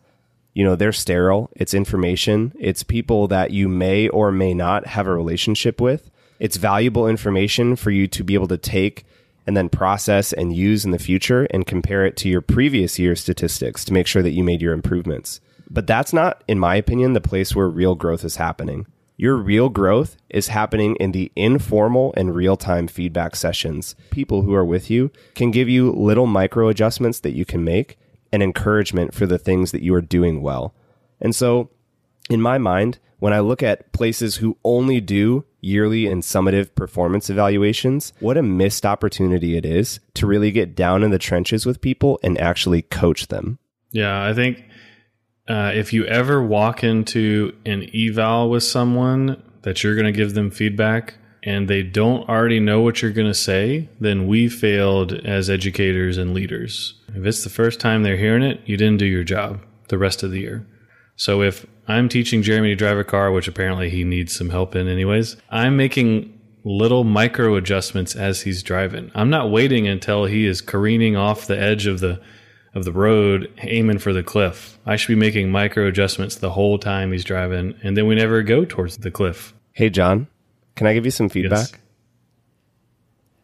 You 0.53 0.63
know, 0.63 0.75
they're 0.75 0.91
sterile. 0.91 1.49
It's 1.55 1.73
information. 1.73 2.53
It's 2.59 2.83
people 2.83 3.27
that 3.29 3.49
you 3.49 3.67
may 3.67 4.09
or 4.09 4.31
may 4.31 4.53
not 4.53 4.85
have 4.85 5.07
a 5.07 5.15
relationship 5.15 5.81
with. 5.81 6.11
It's 6.39 6.57
valuable 6.57 7.07
information 7.07 7.75
for 7.75 7.89
you 7.89 8.07
to 8.09 8.23
be 8.23 8.35
able 8.35 8.49
to 8.49 8.59
take 8.59 9.03
and 9.47 9.57
then 9.57 9.67
process 9.67 10.31
and 10.31 10.55
use 10.55 10.85
in 10.85 10.91
the 10.91 10.99
future 10.99 11.47
and 11.49 11.65
compare 11.65 12.05
it 12.05 12.15
to 12.17 12.29
your 12.29 12.41
previous 12.41 12.99
year's 12.99 13.21
statistics 13.21 13.83
to 13.85 13.93
make 13.93 14.05
sure 14.05 14.21
that 14.21 14.33
you 14.33 14.43
made 14.43 14.61
your 14.61 14.73
improvements. 14.73 15.41
But 15.67 15.87
that's 15.87 16.13
not, 16.13 16.43
in 16.47 16.59
my 16.59 16.75
opinion, 16.75 17.13
the 17.13 17.21
place 17.21 17.55
where 17.55 17.67
real 17.67 17.95
growth 17.95 18.23
is 18.23 18.35
happening. 18.35 18.85
Your 19.19 19.35
real 19.35 19.69
growth 19.69 20.15
is 20.29 20.49
happening 20.49 20.95
in 20.97 21.11
the 21.11 21.31
informal 21.35 22.13
and 22.15 22.35
real 22.35 22.55
time 22.55 22.87
feedback 22.87 23.35
sessions. 23.35 23.95
People 24.11 24.43
who 24.43 24.53
are 24.53 24.63
with 24.63 24.91
you 24.91 25.11
can 25.33 25.49
give 25.49 25.67
you 25.67 25.91
little 25.91 26.27
micro 26.27 26.69
adjustments 26.69 27.19
that 27.21 27.33
you 27.33 27.43
can 27.43 27.63
make 27.63 27.97
and 28.31 28.43
encouragement 28.43 29.15
for 29.15 29.25
the 29.25 29.39
things 29.39 29.71
that 29.71 29.81
you 29.81 29.95
are 29.95 30.01
doing 30.01 30.43
well. 30.43 30.75
And 31.19 31.35
so, 31.35 31.71
in 32.29 32.43
my 32.43 32.59
mind, 32.59 32.99
when 33.17 33.33
I 33.33 33.39
look 33.39 33.63
at 33.63 33.91
places 33.91 34.35
who 34.35 34.59
only 34.63 35.01
do 35.01 35.45
yearly 35.61 36.05
and 36.05 36.21
summative 36.21 36.75
performance 36.75 37.27
evaluations, 37.27 38.13
what 38.19 38.37
a 38.37 38.43
missed 38.43 38.85
opportunity 38.85 39.57
it 39.57 39.65
is 39.65 39.99
to 40.13 40.27
really 40.27 40.51
get 40.51 40.75
down 40.75 41.01
in 41.01 41.09
the 41.09 41.17
trenches 41.17 41.65
with 41.65 41.81
people 41.81 42.19
and 42.21 42.39
actually 42.39 42.83
coach 42.83 43.29
them. 43.29 43.57
Yeah, 43.91 44.23
I 44.23 44.35
think 44.35 44.63
uh, 45.47 45.71
if 45.73 45.93
you 45.93 46.05
ever 46.05 46.43
walk 46.43 46.83
into 46.83 47.55
an 47.65 47.89
eval 47.93 48.49
with 48.49 48.63
someone 48.63 49.41
that 49.61 49.83
you're 49.83 49.95
going 49.95 50.05
to 50.05 50.11
give 50.11 50.33
them 50.33 50.51
feedback 50.51 51.15
and 51.43 51.67
they 51.67 51.83
don't 51.83 52.27
already 52.27 52.59
know 52.59 52.81
what 52.81 53.01
you're 53.01 53.11
going 53.11 53.27
to 53.27 53.33
say, 53.33 53.89
then 53.99 54.27
we 54.27 54.49
failed 54.49 55.13
as 55.13 55.49
educators 55.49 56.17
and 56.17 56.33
leaders. 56.33 56.95
If 57.15 57.25
it's 57.25 57.43
the 57.43 57.49
first 57.49 57.79
time 57.79 58.03
they're 58.03 58.17
hearing 58.17 58.43
it, 58.43 58.61
you 58.65 58.75
didn't 58.75 58.99
do 58.99 59.05
your 59.05 59.23
job 59.23 59.61
the 59.87 59.97
rest 59.97 60.23
of 60.23 60.31
the 60.31 60.41
year. 60.41 60.67
So 61.15 61.41
if 61.41 61.65
I'm 61.87 62.09
teaching 62.09 62.43
Jeremy 62.43 62.69
to 62.69 62.75
drive 62.75 62.97
a 62.97 63.03
car, 63.03 63.31
which 63.31 63.47
apparently 63.47 63.89
he 63.89 64.03
needs 64.03 64.35
some 64.35 64.49
help 64.49 64.75
in 64.75 64.87
anyways, 64.87 65.37
I'm 65.49 65.77
making 65.77 66.37
little 66.63 67.05
micro 67.05 67.55
adjustments 67.55 68.15
as 68.15 68.41
he's 68.41 68.61
driving. 68.61 69.09
I'm 69.15 69.29
not 69.29 69.49
waiting 69.49 69.87
until 69.87 70.25
he 70.25 70.45
is 70.45 70.59
careening 70.59 71.15
off 71.15 71.47
the 71.47 71.59
edge 71.59 71.87
of 71.87 72.01
the 72.01 72.21
of 72.77 72.85
the 72.85 72.91
road 72.91 73.51
aiming 73.63 73.97
for 73.97 74.13
the 74.13 74.21
cliff. 74.21 74.77
I 74.85 74.95
should 74.95 75.07
be 75.07 75.15
making 75.15 75.51
micro 75.51 75.87
adjustments 75.87 76.35
the 76.35 76.51
whole 76.51 76.77
time 76.77 77.11
he's 77.11 77.23
driving 77.23 77.73
and 77.83 77.97
then 77.97 78.05
we 78.05 78.13
never 78.15 78.43
go 78.43 78.65
towards 78.65 78.97
the 78.97 79.09
cliff. 79.09 79.53
Hey 79.73 79.89
John, 79.89 80.27
can 80.75 80.85
I 80.85 80.93
give 80.93 81.03
you 81.03 81.11
some 81.11 81.27
feedback? 81.27 81.69
Yes. 81.71 81.73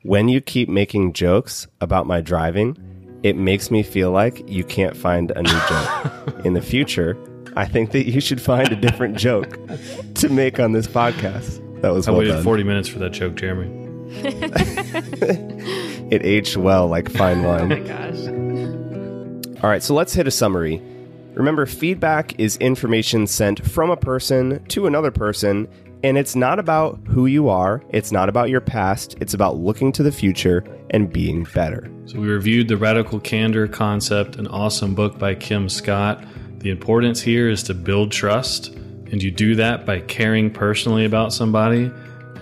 When 0.03 0.29
you 0.29 0.39
keep 0.39 0.69
making 0.69 1.13
jokes 1.13 1.65
about 1.81 2.05
my 2.05 2.21
driving, 2.21 2.77
it 3.23 3.35
makes 3.35 3.71
me 3.71 3.81
feel 3.81 4.11
like 4.11 4.47
you 4.47 4.63
can't 4.63 4.95
find 4.95 5.31
a 5.31 5.41
new 5.41 5.49
joke. 5.49 6.39
In 6.45 6.53
the 6.53 6.61
future, 6.61 7.17
I 7.55 7.65
think 7.65 7.91
that 7.91 8.05
you 8.07 8.21
should 8.21 8.41
find 8.41 8.71
a 8.71 8.75
different 8.75 9.17
joke 9.17 9.57
to 10.15 10.29
make 10.29 10.59
on 10.59 10.73
this 10.73 10.87
podcast. 10.87 11.59
That 11.81 11.93
was 11.93 12.07
I 12.07 12.11
well 12.11 12.19
waited 12.19 12.33
done. 12.33 12.43
40 12.43 12.63
minutes 12.63 12.87
for 12.87 12.99
that 12.99 13.11
joke, 13.13 13.35
Jeremy. 13.35 13.79
It 16.13 16.23
aged 16.23 16.57
well 16.57 16.87
like 16.87 17.09
fine 17.09 17.41
wine. 17.41 17.61
Oh 17.61 17.65
my 17.65 17.75
wine. 17.75 17.87
gosh. 17.87 18.32
All 19.63 19.69
right, 19.69 19.81
so 19.81 19.93
let's 19.93 20.13
hit 20.13 20.27
a 20.27 20.31
summary. 20.31 20.81
Remember, 21.35 21.65
feedback 21.65 22.37
is 22.37 22.57
information 22.57 23.25
sent 23.25 23.65
from 23.65 23.89
a 23.89 23.95
person 23.95 24.61
to 24.65 24.87
another 24.87 25.09
person, 25.09 25.69
and 26.03 26.17
it's 26.17 26.35
not 26.35 26.59
about 26.59 26.99
who 27.07 27.27
you 27.27 27.47
are, 27.47 27.81
it's 27.91 28.11
not 28.11 28.27
about 28.27 28.49
your 28.49 28.59
past, 28.59 29.15
it's 29.21 29.33
about 29.33 29.55
looking 29.55 29.93
to 29.93 30.03
the 30.03 30.11
future 30.11 30.65
and 30.89 31.13
being 31.13 31.47
better. 31.55 31.89
So 32.07 32.19
we 32.19 32.27
reviewed 32.27 32.67
the 32.67 32.75
radical 32.75 33.21
candor 33.21 33.69
concept, 33.69 34.35
an 34.35 34.47
awesome 34.47 34.95
book 34.95 35.17
by 35.17 35.33
Kim 35.33 35.69
Scott. 35.69 36.25
The 36.57 36.69
importance 36.69 37.21
here 37.21 37.49
is 37.49 37.63
to 37.63 37.73
build 37.73 38.11
trust, 38.11 38.67
and 38.75 39.23
you 39.23 39.31
do 39.31 39.55
that 39.55 39.85
by 39.85 40.01
caring 40.01 40.51
personally 40.51 41.05
about 41.05 41.31
somebody 41.31 41.89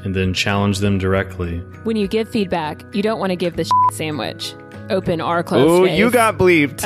and 0.03 0.15
then 0.15 0.33
challenge 0.33 0.79
them 0.79 0.97
directly. 0.97 1.59
When 1.83 1.97
you 1.97 2.07
give 2.07 2.27
feedback, 2.29 2.83
you 2.95 3.03
don't 3.03 3.19
want 3.19 3.29
to 3.29 3.35
give 3.35 3.57
the 3.57 3.69
sandwich. 3.91 4.55
Open 4.91 5.21
or 5.21 5.41
closed 5.41 5.69
Oh, 5.69 5.85
you 5.85 6.11
got 6.11 6.37
bleeped. 6.37 6.83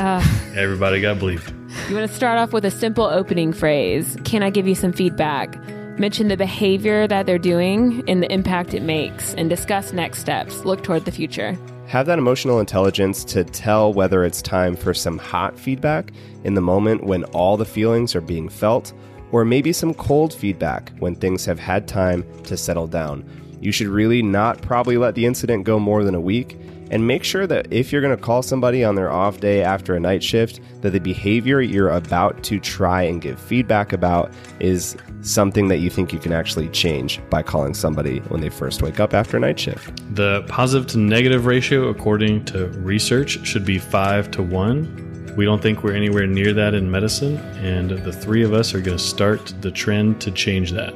Everybody 0.56 1.02
got 1.02 1.18
bleeped. 1.18 1.52
You 1.90 1.96
want 1.96 2.10
to 2.10 2.16
start 2.16 2.38
off 2.38 2.54
with 2.54 2.64
a 2.64 2.72
simple 2.72 3.04
opening 3.04 3.52
phrase. 3.52 4.16
Can 4.24 4.44
I 4.44 4.50
give 4.50 4.68
you 4.68 4.76
some 4.76 4.94
feedback? 4.94 5.58
Mention 6.00 6.28
the 6.28 6.38
behavior 6.38 7.08
that 7.08 7.26
they're 7.26 7.38
doing 7.38 8.04
and 8.08 8.22
the 8.22 8.32
impact 8.32 8.74
it 8.74 8.84
makes, 8.84 9.34
and 9.34 9.50
discuss 9.50 9.92
next 9.94 10.20
steps. 10.20 10.64
Look 10.66 10.84
toward 10.84 11.06
the 11.06 11.12
future. 11.12 11.58
Have 11.88 12.06
that 12.08 12.20
emotional 12.20 12.60
intelligence 12.60 13.24
to 13.26 13.44
tell 13.44 13.94
whether 13.94 14.24
it's 14.24 14.42
time 14.42 14.76
for 14.76 14.94
some 14.94 15.18
hot 15.18 15.58
feedback 15.58 16.12
in 16.44 16.54
the 16.54 16.62
moment 16.62 17.04
when 17.04 17.24
all 17.26 17.58
the 17.58 17.66
feelings 17.66 18.16
are 18.16 18.22
being 18.22 18.50
felt, 18.50 18.94
or 19.32 19.46
maybe 19.46 19.72
some 19.74 19.94
cold 19.94 20.34
feedback 20.34 20.92
when 21.00 21.16
things 21.16 21.46
have 21.46 21.60
had 21.60 21.88
time 21.88 22.24
to 22.44 22.58
settle 22.58 22.88
down. 22.88 23.24
You 23.62 23.72
should 23.72 23.88
really 23.88 24.22
not 24.22 24.62
probably 24.62 24.98
let 24.98 25.16
the 25.16 25.26
incident 25.26 25.64
go 25.64 25.80
more 25.80 26.04
than 26.04 26.16
a 26.16 26.22
week. 26.22 26.58
And 26.92 27.08
make 27.08 27.24
sure 27.24 27.48
that 27.48 27.68
if 27.72 27.92
you're 27.92 28.02
going 28.02 28.16
to 28.16 28.22
call 28.22 28.42
somebody 28.42 28.84
on 28.84 28.96
their 28.96 29.12
off 29.12 29.40
day 29.40 29.64
after 29.64 29.96
a 29.96 30.00
night 30.00 30.24
shift, 30.24 30.60
that 30.82 30.92
the 30.92 31.00
behavior 31.00 31.62
you're 31.62 31.90
about 31.90 32.44
to 32.44 32.60
try 32.60 33.02
and 33.02 33.22
give 33.22 33.40
feedback 33.40 33.92
about 33.92 34.32
is 34.60 34.96
something 35.22 35.68
that 35.70 35.78
you 35.78 35.90
think 35.90 36.14
you 36.14 36.20
can 36.20 36.32
actually 36.32 36.70
change 36.70 37.20
by 37.30 37.42
calling 37.42 37.74
somebody 37.74 38.20
when 38.30 38.42
they 38.42 38.50
first 38.50 38.82
wake 38.82 39.00
up 39.00 39.14
after 39.14 39.38
a 39.38 39.40
night 39.40 39.60
shift. 39.60 39.92
The 40.16 40.44
positive 40.48 40.88
to 40.90 41.00
negative 41.00 41.46
ratio, 41.46 41.88
according 41.88 42.46
to 42.46 42.68
research, 42.68 43.46
should 43.46 43.66
be 43.66 43.80
5 43.80 44.32
to 44.32 44.44
1. 44.44 45.34
We 45.36 45.44
don't 45.44 45.62
think 45.62 45.84
we're 45.84 45.96
anywhere 45.96 46.28
near 46.28 46.54
that 46.54 46.74
in 46.74 46.90
medicine, 46.90 47.38
and 47.58 47.90
the 47.90 48.14
three 48.14 48.44
of 48.44 48.54
us 48.54 48.74
are 48.74 48.80
going 48.80 48.98
to 48.98 49.04
start 49.04 49.54
the 49.62 49.72
trend 49.72 50.22
to 50.22 50.32
change 50.32 50.72
that. 50.72 50.94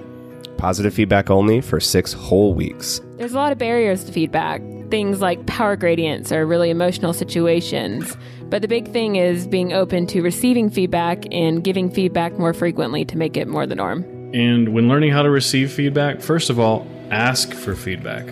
Positive 0.57 0.93
feedback 0.93 1.29
only 1.29 1.61
for 1.61 1.79
six 1.79 2.13
whole 2.13 2.53
weeks. 2.53 3.01
There's 3.17 3.33
a 3.33 3.37
lot 3.37 3.51
of 3.51 3.57
barriers 3.57 4.03
to 4.05 4.11
feedback. 4.11 4.61
Things 4.89 5.21
like 5.21 5.45
power 5.45 5.75
gradients 5.75 6.31
or 6.31 6.45
really 6.45 6.69
emotional 6.69 7.13
situations. 7.13 8.17
But 8.43 8.63
the 8.63 8.67
big 8.67 8.91
thing 8.91 9.15
is 9.15 9.45
being 9.45 9.73
open 9.73 10.07
to 10.07 10.21
receiving 10.21 10.69
feedback 10.69 11.25
and 11.31 11.63
giving 11.63 11.91
feedback 11.91 12.39
more 12.39 12.53
frequently 12.53 13.05
to 13.05 13.17
make 13.17 13.37
it 13.37 13.47
more 13.47 13.67
the 13.67 13.75
norm. 13.75 14.03
And 14.33 14.73
when 14.73 14.87
learning 14.87 15.11
how 15.11 15.21
to 15.21 15.29
receive 15.29 15.71
feedback, 15.71 16.21
first 16.21 16.49
of 16.49 16.59
all, 16.59 16.87
ask 17.11 17.53
for 17.53 17.75
feedback. 17.75 18.27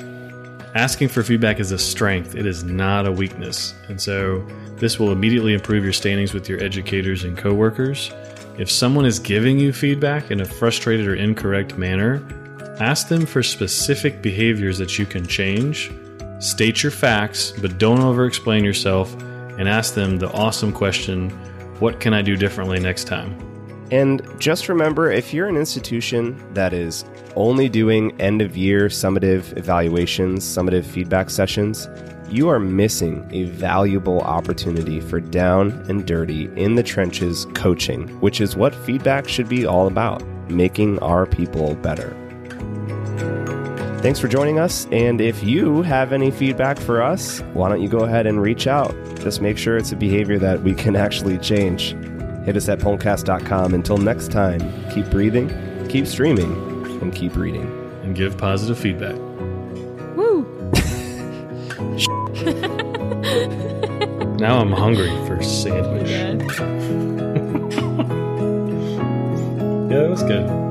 Asking 0.75 1.07
for 1.07 1.23
feedback 1.23 1.59
is 1.59 1.71
a 1.71 1.77
strength, 1.77 2.35
it 2.35 2.45
is 2.45 2.63
not 2.63 3.07
a 3.07 3.11
weakness. 3.11 3.73
And 3.87 4.01
so 4.01 4.45
this 4.77 4.99
will 4.99 5.11
immediately 5.11 5.53
improve 5.53 5.83
your 5.83 5.93
standings 5.93 6.33
with 6.33 6.49
your 6.49 6.61
educators 6.63 7.23
and 7.23 7.37
coworkers. 7.37 8.11
If 8.57 8.69
someone 8.71 9.05
is 9.05 9.19
giving 9.19 9.59
you 9.59 9.73
feedback 9.73 10.31
in 10.31 10.41
a 10.41 10.45
frustrated 10.45 11.07
or 11.07 11.15
incorrect 11.15 11.77
manner, 11.77 12.23
ask 12.79 13.07
them 13.07 13.25
for 13.25 13.43
specific 13.43 14.21
behaviors 14.21 14.77
that 14.79 14.97
you 14.97 15.05
can 15.05 15.25
change. 15.25 15.91
State 16.39 16.83
your 16.83 16.91
facts, 16.91 17.51
but 17.61 17.79
don't 17.79 17.99
over 17.99 18.25
explain 18.25 18.63
yourself, 18.63 19.13
and 19.57 19.67
ask 19.67 19.95
them 19.95 20.17
the 20.17 20.31
awesome 20.33 20.71
question 20.71 21.31
What 21.79 21.99
can 21.99 22.13
I 22.13 22.21
do 22.21 22.35
differently 22.35 22.79
next 22.79 23.05
time? 23.05 23.35
And 23.91 24.21
just 24.37 24.69
remember 24.69 25.11
if 25.11 25.33
you're 25.33 25.47
an 25.47 25.57
institution 25.57 26.37
that 26.53 26.73
is 26.73 27.05
only 27.35 27.69
doing 27.69 28.19
end 28.21 28.41
of 28.41 28.57
year 28.57 28.87
summative 28.87 29.57
evaluations, 29.57 30.43
summative 30.43 30.85
feedback 30.85 31.29
sessions, 31.29 31.87
you 32.29 32.49
are 32.49 32.59
missing 32.59 33.27
a 33.31 33.45
valuable 33.45 34.19
opportunity 34.21 34.99
for 34.99 35.19
down 35.19 35.71
and 35.89 36.05
dirty 36.05 36.51
in 36.55 36.75
the 36.75 36.83
trenches 36.83 37.45
coaching, 37.53 38.07
which 38.19 38.41
is 38.41 38.57
what 38.57 38.75
feedback 38.75 39.27
should 39.27 39.47
be 39.47 39.65
all 39.65 39.87
about 39.87 40.23
making 40.49 40.99
our 40.99 41.25
people 41.25 41.75
better. 41.75 42.15
Thanks 44.01 44.19
for 44.19 44.27
joining 44.27 44.59
us. 44.59 44.87
And 44.91 45.19
if 45.19 45.43
you 45.43 45.81
have 45.81 46.13
any 46.13 46.29
feedback 46.31 46.77
for 46.79 47.01
us, 47.01 47.39
why 47.53 47.67
don't 47.67 47.81
you 47.81 47.89
go 47.89 47.99
ahead 47.99 48.27
and 48.27 48.41
reach 48.41 48.67
out? 48.67 48.95
Just 49.19 49.41
make 49.41 49.57
sure 49.57 49.75
it's 49.75 49.91
a 49.91 49.95
behavior 49.95 50.37
that 50.39 50.61
we 50.61 50.73
can 50.73 50.95
actually 50.95 51.37
change. 51.39 51.93
Hit 52.45 52.55
us 52.55 52.69
at 52.69 52.79
pulmcast.com. 52.79 53.73
Until 53.73 53.97
next 53.97 54.31
time, 54.31 54.61
keep 54.91 55.09
breathing, 55.09 55.49
keep 55.89 56.05
streaming, 56.07 56.53
and 57.01 57.13
keep 57.13 57.35
reading. 57.35 57.65
And 58.03 58.15
give 58.15 58.37
positive 58.37 58.77
feedback. 58.77 59.15
Woo! 60.15 60.45
Now 64.37 64.59
I'm 64.59 64.71
hungry 64.71 65.09
for 65.25 65.41
sandwich. 65.43 66.07
Good. 66.07 67.77
Yeah, 69.87 69.99
that 69.99 70.09
was 70.09 70.21
good. 70.23 70.66